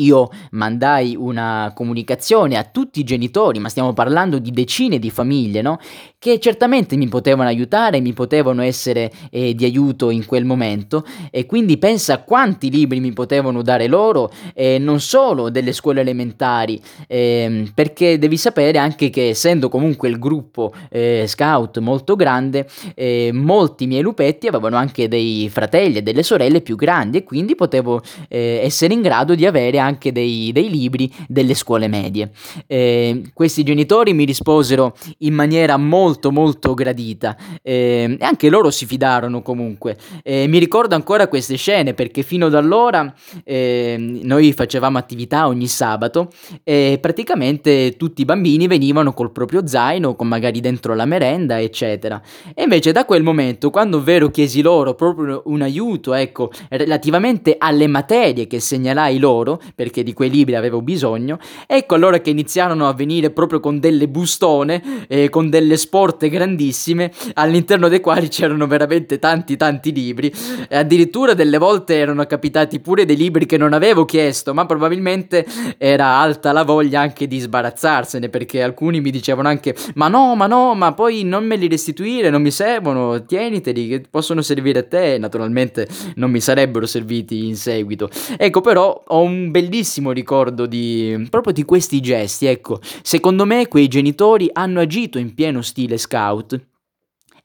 Io 0.00 0.28
mandai 0.52 1.16
una 1.16 1.72
comunicazione 1.74 2.56
a 2.56 2.64
tutti 2.64 3.00
i 3.00 3.04
genitori, 3.04 3.58
ma 3.58 3.68
stiamo 3.68 3.92
parlando 3.92 4.38
di 4.38 4.50
decine 4.50 4.98
di 4.98 5.10
famiglie, 5.10 5.62
no? 5.62 5.78
Che 6.18 6.38
certamente 6.38 6.96
mi 6.96 7.08
potevano 7.08 7.48
aiutare, 7.48 8.00
mi 8.00 8.12
potevano 8.12 8.62
essere 8.62 9.10
eh, 9.30 9.54
di 9.54 9.64
aiuto 9.64 10.10
in 10.10 10.26
quel 10.26 10.44
momento 10.44 11.04
e 11.30 11.46
quindi 11.46 11.78
pensa 11.78 12.14
a 12.14 12.18
quanti 12.22 12.70
libri 12.70 13.00
mi 13.00 13.12
potevano 13.12 13.62
dare 13.62 13.86
loro, 13.86 14.30
eh, 14.54 14.78
non 14.78 15.00
solo 15.00 15.50
delle 15.50 15.72
scuole 15.72 16.00
elementari, 16.00 16.80
eh, 17.06 17.70
perché 17.74 18.18
devi 18.18 18.36
sapere 18.36 18.78
anche 18.78 19.10
che 19.10 19.30
essendo 19.30 19.68
comunque 19.68 20.08
il 20.08 20.18
gruppo 20.18 20.72
eh, 20.90 21.24
scout 21.26 21.78
molto 21.78 22.16
grande, 22.16 22.66
eh, 22.94 23.30
molti 23.32 23.86
miei 23.86 24.02
lupetti 24.02 24.46
avevano 24.46 24.76
anche 24.76 25.08
dei 25.08 25.48
fratelli 25.50 25.98
e 25.98 26.02
delle 26.02 26.22
sorelle 26.22 26.60
più 26.60 26.76
grandi 26.76 27.18
e 27.18 27.24
quindi 27.24 27.54
potevo 27.54 28.00
eh, 28.28 28.60
essere 28.62 28.94
in 28.94 29.02
grado 29.02 29.34
di 29.34 29.46
avere 29.46 29.78
anche 29.78 29.89
anche 29.90 30.12
dei, 30.12 30.52
dei 30.52 30.70
libri 30.70 31.12
delle 31.28 31.54
scuole 31.54 31.88
medie. 31.88 32.30
Eh, 32.66 33.30
questi 33.34 33.62
genitori 33.62 34.14
mi 34.14 34.24
risposero 34.24 34.96
in 35.18 35.34
maniera 35.34 35.76
molto 35.76 36.32
molto 36.32 36.74
gradita 36.74 37.36
eh, 37.62 38.16
anche 38.20 38.48
loro 38.48 38.70
si 38.70 38.86
fidarono 38.86 39.42
comunque. 39.42 39.96
Eh, 40.22 40.46
mi 40.46 40.58
ricordo 40.58 40.94
ancora 40.94 41.28
queste 41.28 41.56
scene 41.56 41.94
perché 41.94 42.22
fino 42.22 42.46
ad 42.46 42.54
allora 42.54 43.12
ehm, 43.44 44.20
noi 44.22 44.52
facevamo 44.52 44.98
attività 44.98 45.46
ogni 45.46 45.66
sabato 45.66 46.30
e 46.62 46.98
praticamente 47.00 47.96
tutti 47.96 48.22
i 48.22 48.24
bambini 48.24 48.66
venivano 48.66 49.12
col 49.12 49.32
proprio 49.32 49.66
zaino 49.66 50.14
con 50.14 50.28
magari 50.28 50.60
dentro 50.60 50.94
la 50.94 51.04
merenda 51.04 51.60
eccetera. 51.60 52.20
E 52.54 52.62
invece 52.62 52.92
da 52.92 53.04
quel 53.04 53.22
momento 53.22 53.70
quando 53.70 53.98
ovvero 53.98 54.30
chiesi 54.30 54.62
loro 54.62 54.94
proprio 54.94 55.42
un 55.46 55.62
aiuto 55.62 56.14
ecco 56.14 56.50
relativamente 56.68 57.56
alle 57.58 57.86
materie 57.86 58.46
che 58.46 58.60
segnalai 58.60 59.18
loro 59.18 59.60
perché 59.80 60.02
di 60.02 60.12
quei 60.12 60.28
libri 60.28 60.56
avevo 60.56 60.82
bisogno. 60.82 61.38
Ecco 61.66 61.94
allora 61.94 62.18
che 62.18 62.28
iniziarono 62.28 62.86
a 62.86 62.92
venire 62.92 63.30
proprio 63.30 63.60
con 63.60 63.80
delle 63.80 64.08
bustone, 64.08 65.06
eh, 65.08 65.30
con 65.30 65.48
delle 65.48 65.78
sporte 65.78 66.28
grandissime, 66.28 67.10
all'interno 67.32 67.88
dei 67.88 68.00
quali 68.00 68.28
c'erano 68.28 68.66
veramente 68.66 69.18
tanti 69.18 69.56
tanti 69.56 69.90
libri. 69.90 70.30
E 70.68 70.76
addirittura 70.76 71.32
delle 71.32 71.56
volte 71.56 71.96
erano 71.96 72.26
capitati 72.26 72.78
pure 72.80 73.06
dei 73.06 73.16
libri 73.16 73.46
che 73.46 73.56
non 73.56 73.72
avevo 73.72 74.04
chiesto, 74.04 74.52
ma 74.52 74.66
probabilmente 74.66 75.46
era 75.78 76.18
alta 76.18 76.52
la 76.52 76.64
voglia 76.64 77.00
anche 77.00 77.26
di 77.26 77.38
sbarazzarsene, 77.38 78.28
perché 78.28 78.62
alcuni 78.62 79.00
mi 79.00 79.10
dicevano 79.10 79.48
anche 79.48 79.74
ma 79.94 80.08
no, 80.08 80.36
ma 80.36 80.46
no, 80.46 80.74
ma 80.74 80.92
poi 80.92 81.24
non 81.24 81.46
me 81.46 81.56
li 81.56 81.68
restituire, 81.68 82.28
non 82.28 82.42
mi 82.42 82.50
servono, 82.50 83.24
tieniteli 83.24 83.88
che 83.88 84.02
possono 84.10 84.42
servire 84.42 84.80
a 84.80 84.84
te. 84.84 85.16
Naturalmente 85.16 85.88
non 86.16 86.30
mi 86.30 86.40
sarebbero 86.42 86.84
serviti 86.84 87.46
in 87.46 87.56
seguito. 87.56 88.10
Ecco 88.36 88.60
però 88.60 89.02
ho 89.06 89.22
un 89.22 89.50
bellissimo 89.50 89.68
bellissimo 89.70 90.10
ricordo 90.10 90.66
di 90.66 91.28
proprio 91.30 91.52
di 91.52 91.64
questi 91.64 92.00
gesti, 92.00 92.46
ecco. 92.46 92.80
Secondo 93.02 93.46
me 93.46 93.68
quei 93.68 93.86
genitori 93.86 94.50
hanno 94.52 94.80
agito 94.80 95.18
in 95.18 95.32
pieno 95.32 95.62
stile 95.62 95.96
scout 95.96 96.60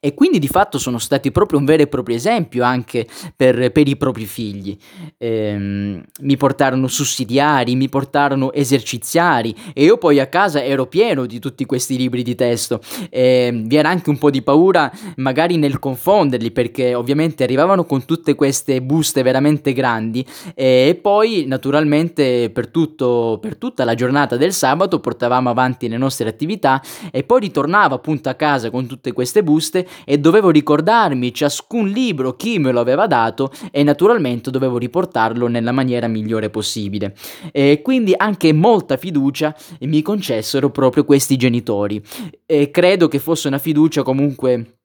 e 0.06 0.14
quindi 0.14 0.38
di 0.38 0.46
fatto 0.46 0.78
sono 0.78 0.98
stati 0.98 1.32
proprio 1.32 1.58
un 1.58 1.64
vero 1.64 1.82
e 1.82 1.88
proprio 1.88 2.14
esempio 2.14 2.62
anche 2.62 3.08
per, 3.34 3.72
per 3.72 3.88
i 3.88 3.96
propri 3.96 4.24
figli. 4.24 4.78
Ehm, 5.18 6.00
mi 6.20 6.36
portarono 6.36 6.86
sussidiari, 6.86 7.74
mi 7.74 7.88
portarono 7.88 8.52
eserciziari 8.52 9.52
e 9.74 9.82
io 9.82 9.98
poi 9.98 10.20
a 10.20 10.28
casa 10.28 10.62
ero 10.62 10.86
pieno 10.86 11.26
di 11.26 11.40
tutti 11.40 11.64
questi 11.64 11.96
libri 11.96 12.22
di 12.22 12.36
testo. 12.36 12.80
Ehm, 13.10 13.66
vi 13.66 13.74
era 13.74 13.88
anche 13.88 14.08
un 14.08 14.16
po' 14.16 14.30
di 14.30 14.42
paura 14.42 14.92
magari 15.16 15.56
nel 15.56 15.80
confonderli 15.80 16.52
perché 16.52 16.94
ovviamente 16.94 17.42
arrivavano 17.42 17.84
con 17.84 18.04
tutte 18.04 18.36
queste 18.36 18.80
buste 18.80 19.24
veramente 19.24 19.72
grandi 19.72 20.24
e 20.54 20.96
poi 21.02 21.46
naturalmente 21.48 22.50
per, 22.50 22.68
tutto, 22.68 23.40
per 23.42 23.56
tutta 23.56 23.82
la 23.82 23.96
giornata 23.96 24.36
del 24.36 24.52
sabato 24.52 25.00
portavamo 25.00 25.50
avanti 25.50 25.88
le 25.88 25.96
nostre 25.96 26.28
attività 26.28 26.80
e 27.10 27.24
poi 27.24 27.40
ritornavo 27.40 27.96
appunto 27.96 28.28
a 28.28 28.34
casa 28.34 28.70
con 28.70 28.86
tutte 28.86 29.12
queste 29.12 29.42
buste 29.42 29.94
e 30.04 30.18
dovevo 30.18 30.50
ricordarmi 30.50 31.32
ciascun 31.32 31.88
libro 31.88 32.34
chi 32.34 32.58
me 32.58 32.72
lo 32.72 32.80
aveva 32.80 33.06
dato 33.06 33.50
e 33.70 33.82
naturalmente 33.82 34.50
dovevo 34.50 34.78
riportarlo 34.78 35.46
nella 35.46 35.72
maniera 35.72 36.06
migliore 36.06 36.50
possibile. 36.50 37.14
E 37.52 37.80
quindi 37.82 38.14
anche 38.16 38.52
molta 38.52 38.96
fiducia 38.96 39.54
mi 39.80 40.02
concessero 40.02 40.70
proprio 40.70 41.04
questi 41.04 41.36
genitori 41.36 42.02
e 42.44 42.70
credo 42.70 43.08
che 43.08 43.18
fosse 43.18 43.48
una 43.48 43.58
fiducia 43.58 44.02
comunque 44.02 44.76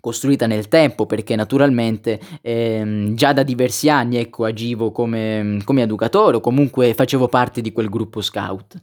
costruita 0.00 0.46
nel 0.46 0.68
tempo 0.68 1.06
perché 1.06 1.34
naturalmente 1.34 2.20
ehm, 2.40 3.14
già 3.14 3.32
da 3.32 3.42
diversi 3.42 3.88
anni 3.88 4.16
ecco, 4.16 4.44
agivo 4.44 4.92
come, 4.92 5.58
come 5.64 5.82
educatore 5.82 6.36
o 6.36 6.40
comunque 6.40 6.94
facevo 6.94 7.28
parte 7.28 7.60
di 7.60 7.72
quel 7.72 7.88
gruppo 7.88 8.20
scout. 8.20 8.80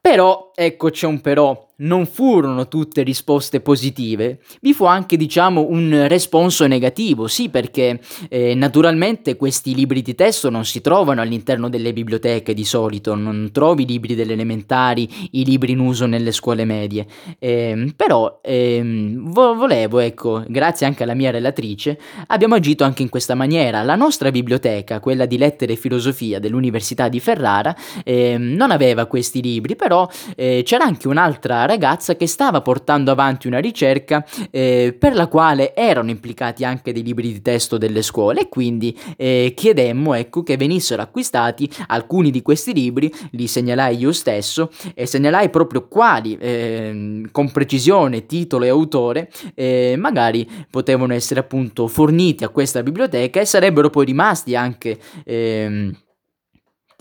Però, 0.00 0.50
ecco 0.54 0.90
c'è 0.90 1.06
un 1.06 1.20
però, 1.20 1.68
non 1.82 2.06
furono 2.06 2.68
tutte 2.68 3.02
risposte 3.02 3.60
positive, 3.60 4.40
vi 4.60 4.72
fu 4.72 4.84
anche, 4.84 5.16
diciamo, 5.16 5.66
un 5.68 6.06
responso 6.08 6.66
negativo, 6.66 7.26
sì, 7.26 7.48
perché 7.48 8.00
eh, 8.28 8.54
naturalmente 8.54 9.36
questi 9.36 9.74
libri 9.74 10.02
di 10.02 10.14
testo 10.14 10.50
non 10.50 10.64
si 10.64 10.80
trovano 10.80 11.20
all'interno 11.20 11.68
delle 11.68 11.92
biblioteche 11.92 12.54
di 12.54 12.64
solito, 12.64 13.14
non 13.14 13.50
trovi 13.52 13.82
i 13.82 13.86
libri 13.86 14.14
delle 14.14 14.32
elementari, 14.32 15.08
i 15.32 15.44
libri 15.44 15.72
in 15.72 15.80
uso 15.80 16.06
nelle 16.06 16.32
scuole 16.32 16.64
medie, 16.64 17.06
eh, 17.38 17.92
però 17.96 18.40
eh, 18.42 18.80
volevo, 19.14 19.98
ecco, 19.98 20.44
grazie 20.46 20.86
anche 20.86 21.02
alla 21.02 21.14
mia 21.14 21.30
relatrice, 21.30 21.98
abbiamo 22.28 22.54
agito 22.54 22.84
anche 22.84 23.02
in 23.02 23.08
questa 23.08 23.34
maniera. 23.34 23.82
La 23.82 23.96
nostra 23.96 24.30
biblioteca, 24.30 25.00
quella 25.00 25.26
di 25.26 25.38
lettere 25.38 25.72
e 25.72 25.76
filosofia 25.76 26.38
dell'Università 26.38 27.08
di 27.08 27.20
Ferrara, 27.20 27.74
ehm, 28.04 28.54
non 28.54 28.70
aveva 28.70 29.06
questi 29.06 29.42
libri, 29.42 29.76
però 29.76 30.08
eh, 30.36 30.62
c'era 30.64 30.84
anche 30.84 31.08
un'altra 31.08 31.66
ragazza 31.72 32.16
che 32.16 32.26
stava 32.26 32.60
portando 32.60 33.10
avanti 33.10 33.46
una 33.46 33.58
ricerca 33.58 34.24
eh, 34.50 34.94
per 34.98 35.14
la 35.14 35.26
quale 35.26 35.74
erano 35.74 36.10
implicati 36.10 36.64
anche 36.64 36.92
dei 36.92 37.02
libri 37.02 37.32
di 37.32 37.40
testo 37.40 37.78
delle 37.78 38.02
scuole 38.02 38.42
e 38.42 38.48
quindi 38.48 38.96
eh, 39.16 39.54
chiedemmo 39.56 40.12
ecco, 40.14 40.42
che 40.42 40.56
venissero 40.58 41.00
acquistati 41.00 41.68
alcuni 41.86 42.30
di 42.30 42.42
questi 42.42 42.74
libri, 42.74 43.12
li 43.30 43.46
segnalai 43.46 43.96
io 43.96 44.12
stesso 44.12 44.70
e 44.94 45.06
segnalai 45.06 45.48
proprio 45.48 45.88
quali, 45.88 46.36
eh, 46.38 47.22
con 47.32 47.50
precisione, 47.50 48.26
titolo 48.26 48.64
e 48.64 48.68
autore, 48.68 49.30
eh, 49.54 49.94
magari 49.96 50.48
potevano 50.70 51.14
essere 51.14 51.40
appunto 51.40 51.86
forniti 51.88 52.44
a 52.44 52.48
questa 52.48 52.82
biblioteca 52.82 53.40
e 53.40 53.46
sarebbero 53.46 53.88
poi 53.88 54.04
rimasti 54.04 54.54
anche... 54.54 54.98
Ehm, 55.24 55.96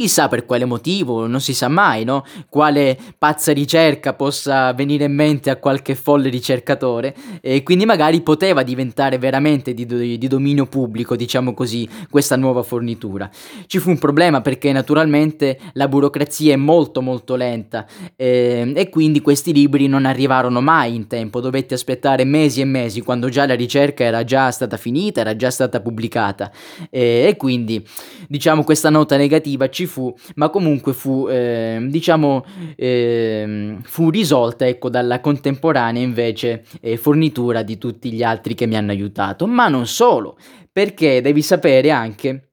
Chissà 0.02 0.28
per 0.28 0.46
quale 0.48 0.66
motivo, 0.66 1.28
non 1.28 1.42
si 1.42 1.54
sa 1.54 1.68
mai, 1.68 2.06
no? 2.06 2.26
Quale 2.50 2.98
pazza 3.20 3.54
ricerca 3.54 4.16
possa 4.16 4.74
venire 4.74 5.06
in 5.06 5.14
mente 5.14 5.52
a 5.52 5.58
qualche 5.58 5.94
folle 5.94 6.30
ricercatore 6.30 7.14
e 7.40 7.62
quindi 7.62 7.86
magari 7.86 8.22
poteva 8.22 8.64
diventare 8.64 9.20
veramente 9.20 9.76
di, 9.76 9.86
di 9.86 10.28
dominio 10.28 10.66
pubblico, 10.66 11.16
diciamo 11.16 11.54
così, 11.54 11.88
questa 12.10 12.36
nuova 12.36 12.64
fornitura. 12.64 13.30
Ci 13.68 13.78
fu 13.78 13.92
un 13.92 14.00
problema 14.00 14.42
perché 14.42 14.72
naturalmente 14.72 15.60
la 15.74 15.88
burocrazia 15.88 16.54
è 16.54 16.58
molto 16.58 17.04
molto 17.04 17.36
lenta 17.36 17.86
eh, 18.16 18.74
e 18.76 18.90
quindi 18.90 19.22
questi 19.22 19.54
libri 19.54 19.86
non 19.86 20.08
arrivarono 20.08 20.62
mai 20.62 20.96
in 20.96 21.06
tempo, 21.06 21.42
dovetti 21.42 21.76
aspettare 21.76 22.24
mesi 22.24 22.60
e 22.60 22.66
mesi 22.66 23.02
quando 23.02 23.30
già 23.30 23.46
la 23.46 23.54
ricerca 23.54 24.04
era 24.04 24.24
già 24.24 24.50
stata 24.50 24.78
finita, 24.78 25.22
era 25.22 25.36
già 25.36 25.52
stata 25.52 25.80
pubblicata 25.80 26.52
eh, 26.90 27.28
e 27.28 27.38
quindi 27.38 27.86
diciamo 28.28 28.64
questa 28.64 28.90
nota 28.90 29.16
negativa 29.16 29.70
ci 29.70 29.90
fu, 29.91 30.13
ma 30.36 30.49
comunque 30.49 30.93
fu, 30.93 31.27
eh, 31.30 31.86
diciamo, 31.89 32.45
eh, 32.75 33.77
fu 33.84 34.10
risolta 34.10 34.65
ecco, 34.65 34.89
dalla 34.89 35.19
contemporanea 35.19 36.01
invece 36.01 36.63
eh, 36.80 36.95
fornitura 36.95 37.62
di 37.62 37.77
tutti 37.77 38.12
gli 38.12 38.23
altri 38.23 38.56
che 38.56 38.65
mi 38.65 38.77
hanno 38.77 38.91
aiutato. 38.91 39.45
Ma 39.45 39.67
non 39.67 39.86
solo, 39.86 40.38
perché 40.71 41.21
devi 41.21 41.41
sapere 41.41 41.91
anche 41.91 42.51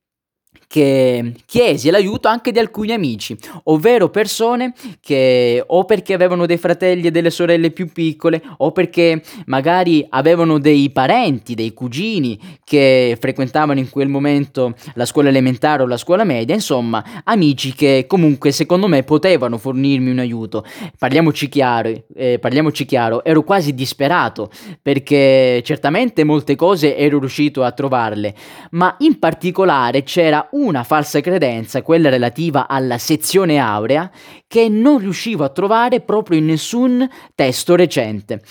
che 0.68 1.32
chiesi 1.46 1.88
l'aiuto 1.88 2.28
anche 2.28 2.52
di 2.52 2.58
alcuni 2.58 2.92
amici, 2.92 3.36
ovvero 3.64 4.10
persone 4.10 4.74
che 5.00 5.64
o 5.66 5.84
perché 5.84 6.12
avevano 6.12 6.44
dei 6.44 6.58
fratelli 6.58 7.06
e 7.06 7.10
delle 7.10 7.30
sorelle 7.30 7.70
più 7.70 7.90
piccole 7.90 8.40
o 8.58 8.70
perché 8.70 9.22
magari 9.46 10.06
avevano 10.10 10.58
dei 10.58 10.90
parenti, 10.90 11.54
dei 11.54 11.72
cugini 11.72 12.38
che 12.64 13.16
frequentavano 13.18 13.80
in 13.80 13.88
quel 13.88 14.08
momento 14.08 14.74
la 14.94 15.06
scuola 15.06 15.30
elementare 15.30 15.82
o 15.82 15.86
la 15.86 15.96
scuola 15.96 16.24
media, 16.24 16.54
insomma, 16.54 17.02
amici 17.24 17.72
che 17.72 18.04
comunque 18.06 18.52
secondo 18.52 18.88
me 18.88 19.02
potevano 19.04 19.56
fornirmi 19.56 20.10
un 20.10 20.18
aiuto. 20.18 20.64
Parliamoci 20.98 21.48
chiaro, 21.48 22.04
eh, 22.14 22.38
parliamoci 22.38 22.84
chiaro, 22.84 23.24
ero 23.24 23.42
quasi 23.42 23.74
disperato 23.74 24.50
perché 24.82 25.62
certamente 25.64 26.24
molte 26.24 26.56
cose 26.56 26.94
ero 26.94 27.18
riuscito 27.18 27.62
a 27.62 27.72
trovarle, 27.72 28.34
ma 28.72 28.94
in 28.98 29.18
particolare 29.18 30.02
c'era 30.02 30.46
una 30.66 30.84
falsa 30.84 31.20
credenza, 31.20 31.82
quella 31.82 32.08
relativa 32.08 32.68
alla 32.68 32.98
sezione 32.98 33.58
aurea, 33.58 34.10
che 34.46 34.68
non 34.68 34.98
riuscivo 34.98 35.44
a 35.44 35.50
trovare 35.50 36.00
proprio 36.00 36.38
in 36.38 36.46
nessun 36.46 37.08
testo 37.34 37.74
recente. 37.74 38.42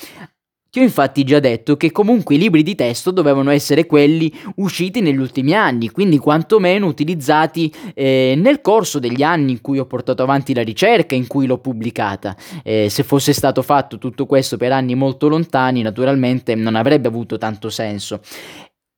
Ti 0.70 0.84
ho 0.84 0.86
infatti 0.86 1.24
già 1.24 1.40
detto 1.40 1.78
che 1.78 1.92
comunque 1.92 2.36
i 2.36 2.38
libri 2.38 2.62
di 2.62 2.76
testo 2.76 3.12
dovevano 3.12 3.52
essere 3.52 3.86
quelli 3.86 4.32
usciti 4.58 5.00
negli 5.00 5.18
ultimi 5.18 5.54
anni, 5.54 5.90
quindi 5.90 6.18
quantomeno 6.18 6.86
utilizzati 6.86 7.74
eh, 7.96 8.36
nel 8.38 8.62
corso 8.62 9.00
degli 9.00 9.24
anni 9.24 9.54
in 9.54 9.62
cui 9.62 9.80
ho 9.80 9.86
portato 9.86 10.24
avanti 10.24 10.54
la 10.54 10.62
ricerca, 10.62 11.16
in 11.16 11.26
cui 11.26 11.48
l'ho 11.48 11.58
pubblicata. 11.58 12.36
Eh, 12.64 12.90
se 12.90 13.04
fosse 13.04 13.32
stato 13.34 13.62
fatto 13.62 13.98
tutto 13.98 14.26
questo 14.26 14.58
per 14.58 14.74
anni 14.74 14.94
molto 14.94 15.30
lontani, 15.30 15.82
naturalmente 15.82 16.54
non 16.54 16.76
avrebbe 16.76 17.08
avuto 17.08 17.38
tanto 17.38 17.70
senso. 17.70 18.20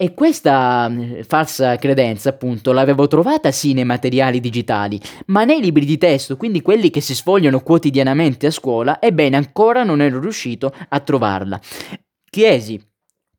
E 0.01 0.13
questa 0.13 0.87
mm, 0.87 1.23
falsa 1.27 1.75
credenza, 1.75 2.29
appunto, 2.29 2.71
l'avevo 2.71 3.07
trovata 3.07 3.51
sì 3.51 3.73
nei 3.73 3.83
materiali 3.83 4.39
digitali, 4.39 4.97
ma 5.25 5.43
nei 5.43 5.59
libri 5.59 5.83
di 5.83 5.97
testo, 5.97 6.37
quindi 6.37 6.61
quelli 6.61 6.89
che 6.89 7.01
si 7.01 7.13
sfogliano 7.13 7.59
quotidianamente 7.59 8.47
a 8.47 8.51
scuola, 8.51 9.01
ebbene 9.01 9.35
ancora 9.35 9.83
non 9.83 9.99
ero 9.99 10.21
riuscito 10.21 10.73
a 10.87 10.99
trovarla. 11.01 11.59
Chiesi 12.29 12.81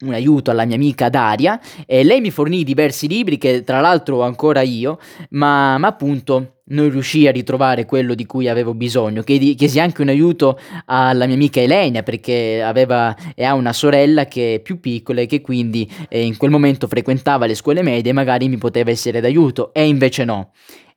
un 0.01 0.13
aiuto 0.13 0.51
alla 0.51 0.67
mia 0.67 0.77
amica 0.77 1.09
Daria 1.09 1.59
e 1.87 2.05
lei 2.05 2.21
mi 2.21 2.31
fornì 2.31 2.63
diversi 2.63 3.09
libri 3.09 3.39
che 3.39 3.65
tra 3.65 3.81
l'altro 3.81 4.19
ho 4.19 4.23
ancora 4.23 4.61
io, 4.61 4.99
ma, 5.31 5.79
ma 5.79 5.89
appunto 5.89 6.60
non 6.71 6.91
riuscii 6.91 7.29
a 7.29 7.33
ritrovare 7.33 7.85
quello 7.85 8.15
di 8.15 8.27
cui 8.27 8.49
avevo 8.49 8.75
bisogno. 8.75 9.23
Chiedi, 9.23 9.55
chiesi 9.55 9.81
anche 9.81 10.03
un 10.03 10.09
aiuto 10.09 10.59
alla 10.87 11.27
mia 11.27 11.35
amica 11.35 11.61
Elena 11.61 12.03
perché 12.03 12.63
aveva 12.63 13.17
e 13.35 13.45
ha 13.45 13.55
una 13.55 13.73
sorella 13.73 14.27
che 14.27 14.57
è 14.57 14.61
più 14.61 14.81
piccola 14.81 15.21
e 15.21 15.27
che 15.27 15.41
quindi 15.41 15.91
eh, 16.09 16.25
in 16.25 16.37
quel 16.37 16.51
momento 16.51 16.87
frequentava 16.87 17.47
le 17.47 17.55
scuole 17.55 17.83
medie 17.83 18.11
e 18.11 18.15
magari 18.15 18.49
mi 18.49 18.59
poteva 18.59 18.91
essere 18.91 19.21
d'aiuto 19.21 19.73
e 19.73 19.87
invece 19.87 20.25
no. 20.25 20.53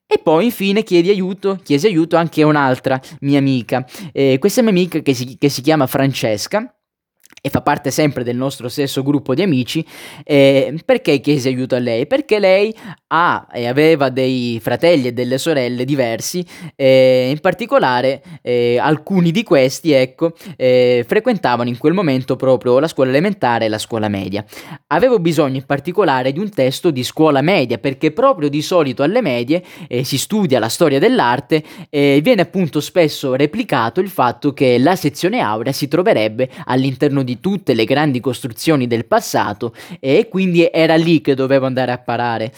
E 0.05 0.19
poi 0.19 0.45
infine 0.45 0.83
chiedi 0.83 1.09
aiuto, 1.09 1.59
chiesi 1.63 1.87
aiuto 1.87 2.17
anche 2.17 2.43
a 2.43 2.47
un'altra 2.47 2.99
mia 3.21 3.39
amica. 3.39 3.85
Eh, 4.11 4.37
questa 4.39 4.61
mia 4.61 4.71
amica 4.71 4.99
che 4.99 5.13
si, 5.13 5.37
che 5.37 5.49
si 5.49 5.61
chiama 5.61 5.87
Francesca 5.87 6.73
e 7.45 7.49
fa 7.49 7.61
parte 7.61 7.91
sempre 7.91 8.23
del 8.23 8.37
nostro 8.37 8.69
stesso 8.69 9.03
gruppo 9.03 9.35
di 9.35 9.41
amici, 9.41 9.85
eh, 10.23 10.79
perché 10.85 11.19
chiesi 11.19 11.49
aiuto 11.49 11.75
a 11.75 11.79
lei? 11.79 12.07
Perché 12.07 12.39
lei 12.39 12.73
ha 13.07 13.47
e 13.51 13.67
aveva 13.67 14.07
dei 14.07 14.59
fratelli 14.61 15.07
e 15.07 15.11
delle 15.11 15.37
sorelle 15.37 15.83
diversi, 15.83 16.45
eh, 16.77 17.27
in 17.29 17.39
particolare 17.39 18.23
eh, 18.41 18.77
alcuni 18.79 19.31
di 19.31 19.43
questi, 19.43 19.91
ecco, 19.91 20.31
eh, 20.55 21.03
frequentavano 21.05 21.67
in 21.67 21.77
quel 21.77 21.91
momento 21.91 22.37
proprio 22.37 22.79
la 22.79 22.87
scuola 22.87 23.09
elementare 23.09 23.65
e 23.65 23.67
la 23.67 23.77
scuola 23.77 24.07
media. 24.07 24.45
Avevo 24.87 25.19
bisogno 25.19 25.57
in 25.57 25.65
particolare 25.65 26.31
di 26.31 26.39
un 26.39 26.49
testo 26.49 26.91
di 26.91 27.03
scuola 27.03 27.41
media, 27.41 27.77
perché 27.77 28.11
proprio 28.11 28.47
di 28.47 28.61
solito 28.61 29.03
alle 29.03 29.21
medie 29.21 29.61
eh, 29.89 30.05
si 30.05 30.17
studia 30.17 30.59
la 30.59 30.69
storia 30.69 30.97
dell'arte 30.97 31.61
e 31.89 32.21
viene 32.23 32.43
appunto 32.43 32.79
spesso 32.79 33.35
replicato 33.35 33.99
il 33.99 34.09
fatto 34.09 34.53
che 34.53 34.77
la 34.77 34.95
sezione 34.95 35.41
aurea 35.41 35.73
si 35.73 35.89
troverebbe 35.89 36.49
all'interno 36.63 37.12
di 37.21 37.33
di 37.33 37.39
tutte 37.39 37.73
le 37.73 37.85
grandi 37.85 38.19
costruzioni 38.19 38.85
del 38.87 39.05
passato 39.05 39.73
e 39.99 40.27
quindi 40.29 40.69
era 40.71 40.95
lì 40.95 41.21
che 41.21 41.33
dovevo 41.33 41.65
andare 41.65 41.91
a 41.91 41.97
parare. 41.97 42.51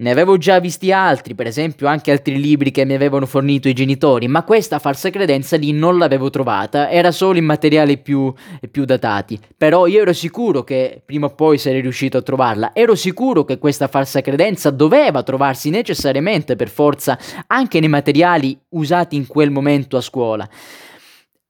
Ne 0.00 0.12
avevo 0.12 0.38
già 0.38 0.60
visti 0.60 0.92
altri, 0.92 1.34
per 1.34 1.48
esempio 1.48 1.88
anche 1.88 2.12
altri 2.12 2.40
libri 2.40 2.70
che 2.70 2.84
mi 2.84 2.94
avevano 2.94 3.26
fornito 3.26 3.68
i 3.68 3.72
genitori, 3.72 4.28
ma 4.28 4.44
questa 4.44 4.78
falsa 4.78 5.10
credenza 5.10 5.56
lì 5.56 5.72
non 5.72 5.98
l'avevo 5.98 6.30
trovata, 6.30 6.88
era 6.88 7.10
solo 7.10 7.36
in 7.36 7.44
materiali 7.44 7.98
più, 7.98 8.32
più 8.70 8.84
datati. 8.84 9.36
Però 9.56 9.88
io 9.88 10.02
ero 10.02 10.12
sicuro 10.12 10.62
che 10.62 11.02
prima 11.04 11.26
o 11.26 11.34
poi 11.34 11.58
sarei 11.58 11.80
riuscito 11.80 12.16
a 12.16 12.22
trovarla, 12.22 12.70
ero 12.74 12.94
sicuro 12.94 13.44
che 13.44 13.58
questa 13.58 13.88
falsa 13.88 14.20
credenza 14.20 14.70
doveva 14.70 15.24
trovarsi 15.24 15.68
necessariamente 15.68 16.54
per 16.54 16.68
forza 16.68 17.18
anche 17.48 17.80
nei 17.80 17.88
materiali 17.88 18.56
usati 18.68 19.16
in 19.16 19.26
quel 19.26 19.50
momento 19.50 19.96
a 19.96 20.00
scuola. 20.00 20.48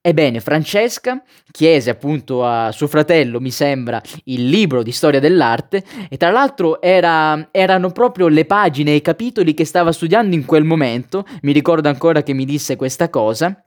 Ebbene, 0.00 0.40
Francesca 0.40 1.20
chiese 1.50 1.90
appunto 1.90 2.44
a 2.44 2.70
suo 2.70 2.86
fratello, 2.86 3.40
mi 3.40 3.50
sembra, 3.50 4.00
il 4.24 4.48
libro 4.48 4.82
di 4.84 4.92
storia 4.92 5.18
dell'arte 5.18 5.84
e 6.08 6.16
tra 6.16 6.30
l'altro 6.30 6.80
era, 6.80 7.48
erano 7.50 7.90
proprio 7.90 8.28
le 8.28 8.44
pagine 8.44 8.92
e 8.92 8.96
i 8.96 9.02
capitoli 9.02 9.54
che 9.54 9.64
stava 9.64 9.90
studiando 9.90 10.36
in 10.36 10.44
quel 10.44 10.64
momento, 10.64 11.26
mi 11.42 11.52
ricordo 11.52 11.88
ancora 11.88 12.22
che 12.22 12.32
mi 12.32 12.44
disse 12.44 12.76
questa 12.76 13.10
cosa, 13.10 13.62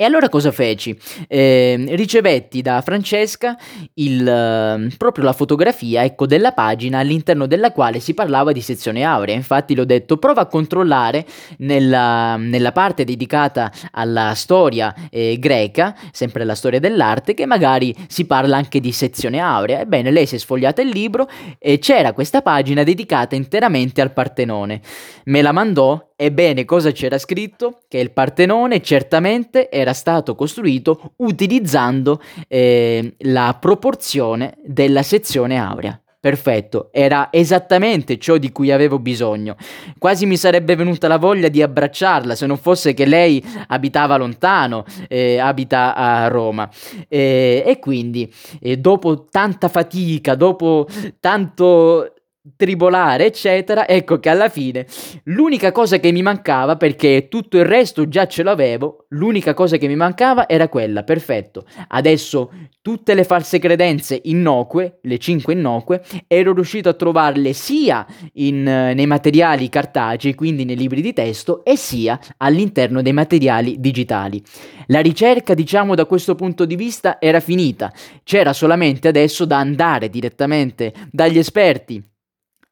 e 0.00 0.04
allora 0.04 0.30
cosa 0.30 0.50
feci? 0.50 0.98
Eh, 1.28 1.84
ricevetti 1.90 2.62
da 2.62 2.80
Francesca 2.80 3.54
il, 3.96 4.26
eh, 4.26 4.88
proprio 4.96 5.24
la 5.24 5.34
fotografia 5.34 6.04
ecco, 6.04 6.24
della 6.24 6.52
pagina 6.52 7.00
all'interno 7.00 7.44
della 7.44 7.70
quale 7.70 8.00
si 8.00 8.14
parlava 8.14 8.52
di 8.52 8.62
sezione 8.62 9.02
aurea. 9.02 9.34
Infatti 9.34 9.74
l'ho 9.74 9.84
detto, 9.84 10.16
prova 10.16 10.40
a 10.40 10.46
controllare 10.46 11.26
nella, 11.58 12.36
nella 12.36 12.72
parte 12.72 13.04
dedicata 13.04 13.70
alla 13.90 14.32
storia 14.34 14.94
eh, 15.10 15.36
greca, 15.38 15.94
sempre 16.12 16.44
la 16.44 16.54
storia 16.54 16.80
dell'arte, 16.80 17.34
che 17.34 17.44
magari 17.44 17.94
si 18.08 18.24
parla 18.24 18.56
anche 18.56 18.80
di 18.80 18.92
sezione 18.92 19.38
aurea. 19.38 19.80
Ebbene, 19.80 20.10
lei 20.10 20.24
si 20.24 20.36
è 20.36 20.38
sfogliata 20.38 20.80
il 20.80 20.88
libro 20.88 21.28
e 21.58 21.78
c'era 21.78 22.14
questa 22.14 22.40
pagina 22.40 22.84
dedicata 22.84 23.34
interamente 23.34 24.00
al 24.00 24.14
Partenone. 24.14 24.80
Me 25.24 25.42
la 25.42 25.52
mandò 25.52 26.08
Ebbene, 26.22 26.66
cosa 26.66 26.90
c'era 26.90 27.16
scritto? 27.16 27.78
Che 27.88 27.96
il 27.96 28.10
Partenone 28.10 28.82
certamente 28.82 29.70
era 29.70 29.89
era 29.90 29.92
stato 29.92 30.34
costruito 30.34 31.12
utilizzando 31.16 32.20
eh, 32.48 33.14
la 33.18 33.56
proporzione 33.60 34.56
della 34.64 35.02
sezione 35.02 35.58
aurea. 35.58 36.00
Perfetto, 36.20 36.90
era 36.92 37.28
esattamente 37.30 38.18
ciò 38.18 38.36
di 38.36 38.52
cui 38.52 38.70
avevo 38.70 38.98
bisogno. 38.98 39.56
Quasi 39.96 40.26
mi 40.26 40.36
sarebbe 40.36 40.76
venuta 40.76 41.08
la 41.08 41.16
voglia 41.16 41.48
di 41.48 41.62
abbracciarla 41.62 42.34
se 42.34 42.44
non 42.44 42.58
fosse 42.58 42.92
che 42.92 43.06
lei 43.06 43.42
abitava 43.68 44.18
lontano, 44.18 44.84
eh, 45.08 45.38
abita 45.38 45.94
a 45.94 46.28
Roma. 46.28 46.68
Eh, 47.08 47.62
e 47.66 47.78
quindi, 47.78 48.30
eh, 48.60 48.76
dopo 48.76 49.28
tanta 49.30 49.68
fatica, 49.68 50.34
dopo 50.34 50.86
tanto 51.20 52.12
tribolare, 52.56 53.26
eccetera, 53.26 53.86
ecco 53.86 54.18
che 54.18 54.30
alla 54.30 54.48
fine 54.48 54.86
l'unica 55.24 55.72
cosa 55.72 55.98
che 55.98 56.10
mi 56.10 56.22
mancava, 56.22 56.76
perché 56.76 57.28
tutto 57.28 57.58
il 57.58 57.66
resto 57.66 58.08
già 58.08 58.26
ce 58.26 58.42
l'avevo, 58.42 59.04
l'unica 59.10 59.52
cosa 59.52 59.76
che 59.76 59.86
mi 59.86 59.96
mancava 59.96 60.48
era 60.48 60.68
quella, 60.68 61.02
perfetto. 61.02 61.66
Adesso 61.88 62.50
tutte 62.80 63.14
le 63.14 63.24
false 63.24 63.58
credenze 63.58 64.20
innocue, 64.24 65.00
le 65.02 65.18
cinque 65.18 65.52
innocue, 65.52 66.02
ero 66.26 66.54
riuscito 66.54 66.88
a 66.88 66.94
trovarle 66.94 67.52
sia 67.52 68.06
in, 68.34 68.62
nei 68.62 69.06
materiali 69.06 69.68
cartacei, 69.68 70.34
quindi 70.34 70.64
nei 70.64 70.76
libri 70.76 71.02
di 71.02 71.12
testo, 71.12 71.62
e 71.62 71.76
sia 71.76 72.18
all'interno 72.38 73.02
dei 73.02 73.12
materiali 73.12 73.78
digitali. 73.78 74.42
La 74.86 75.00
ricerca, 75.00 75.52
diciamo, 75.52 75.94
da 75.94 76.06
questo 76.06 76.34
punto 76.34 76.64
di 76.64 76.74
vista 76.74 77.20
era 77.20 77.40
finita, 77.40 77.92
c'era 78.24 78.54
solamente 78.54 79.08
adesso 79.08 79.44
da 79.44 79.58
andare 79.58 80.08
direttamente 80.08 80.92
dagli 81.10 81.38
esperti 81.38 82.02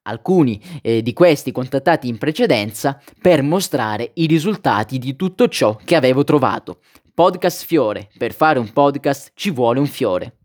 alcuni 0.08 0.60
eh, 0.82 1.02
di 1.02 1.12
questi 1.12 1.52
contattati 1.52 2.08
in 2.08 2.18
precedenza 2.18 3.00
per 3.20 3.42
mostrare 3.42 4.10
i 4.14 4.26
risultati 4.26 4.98
di 4.98 5.14
tutto 5.16 5.48
ciò 5.48 5.78
che 5.84 5.96
avevo 5.96 6.24
trovato. 6.24 6.80
Podcast 7.14 7.64
Fiore, 7.64 8.08
per 8.16 8.32
fare 8.32 8.58
un 8.58 8.72
podcast 8.72 9.32
ci 9.34 9.50
vuole 9.50 9.80
un 9.80 9.86
fiore. 9.86 10.37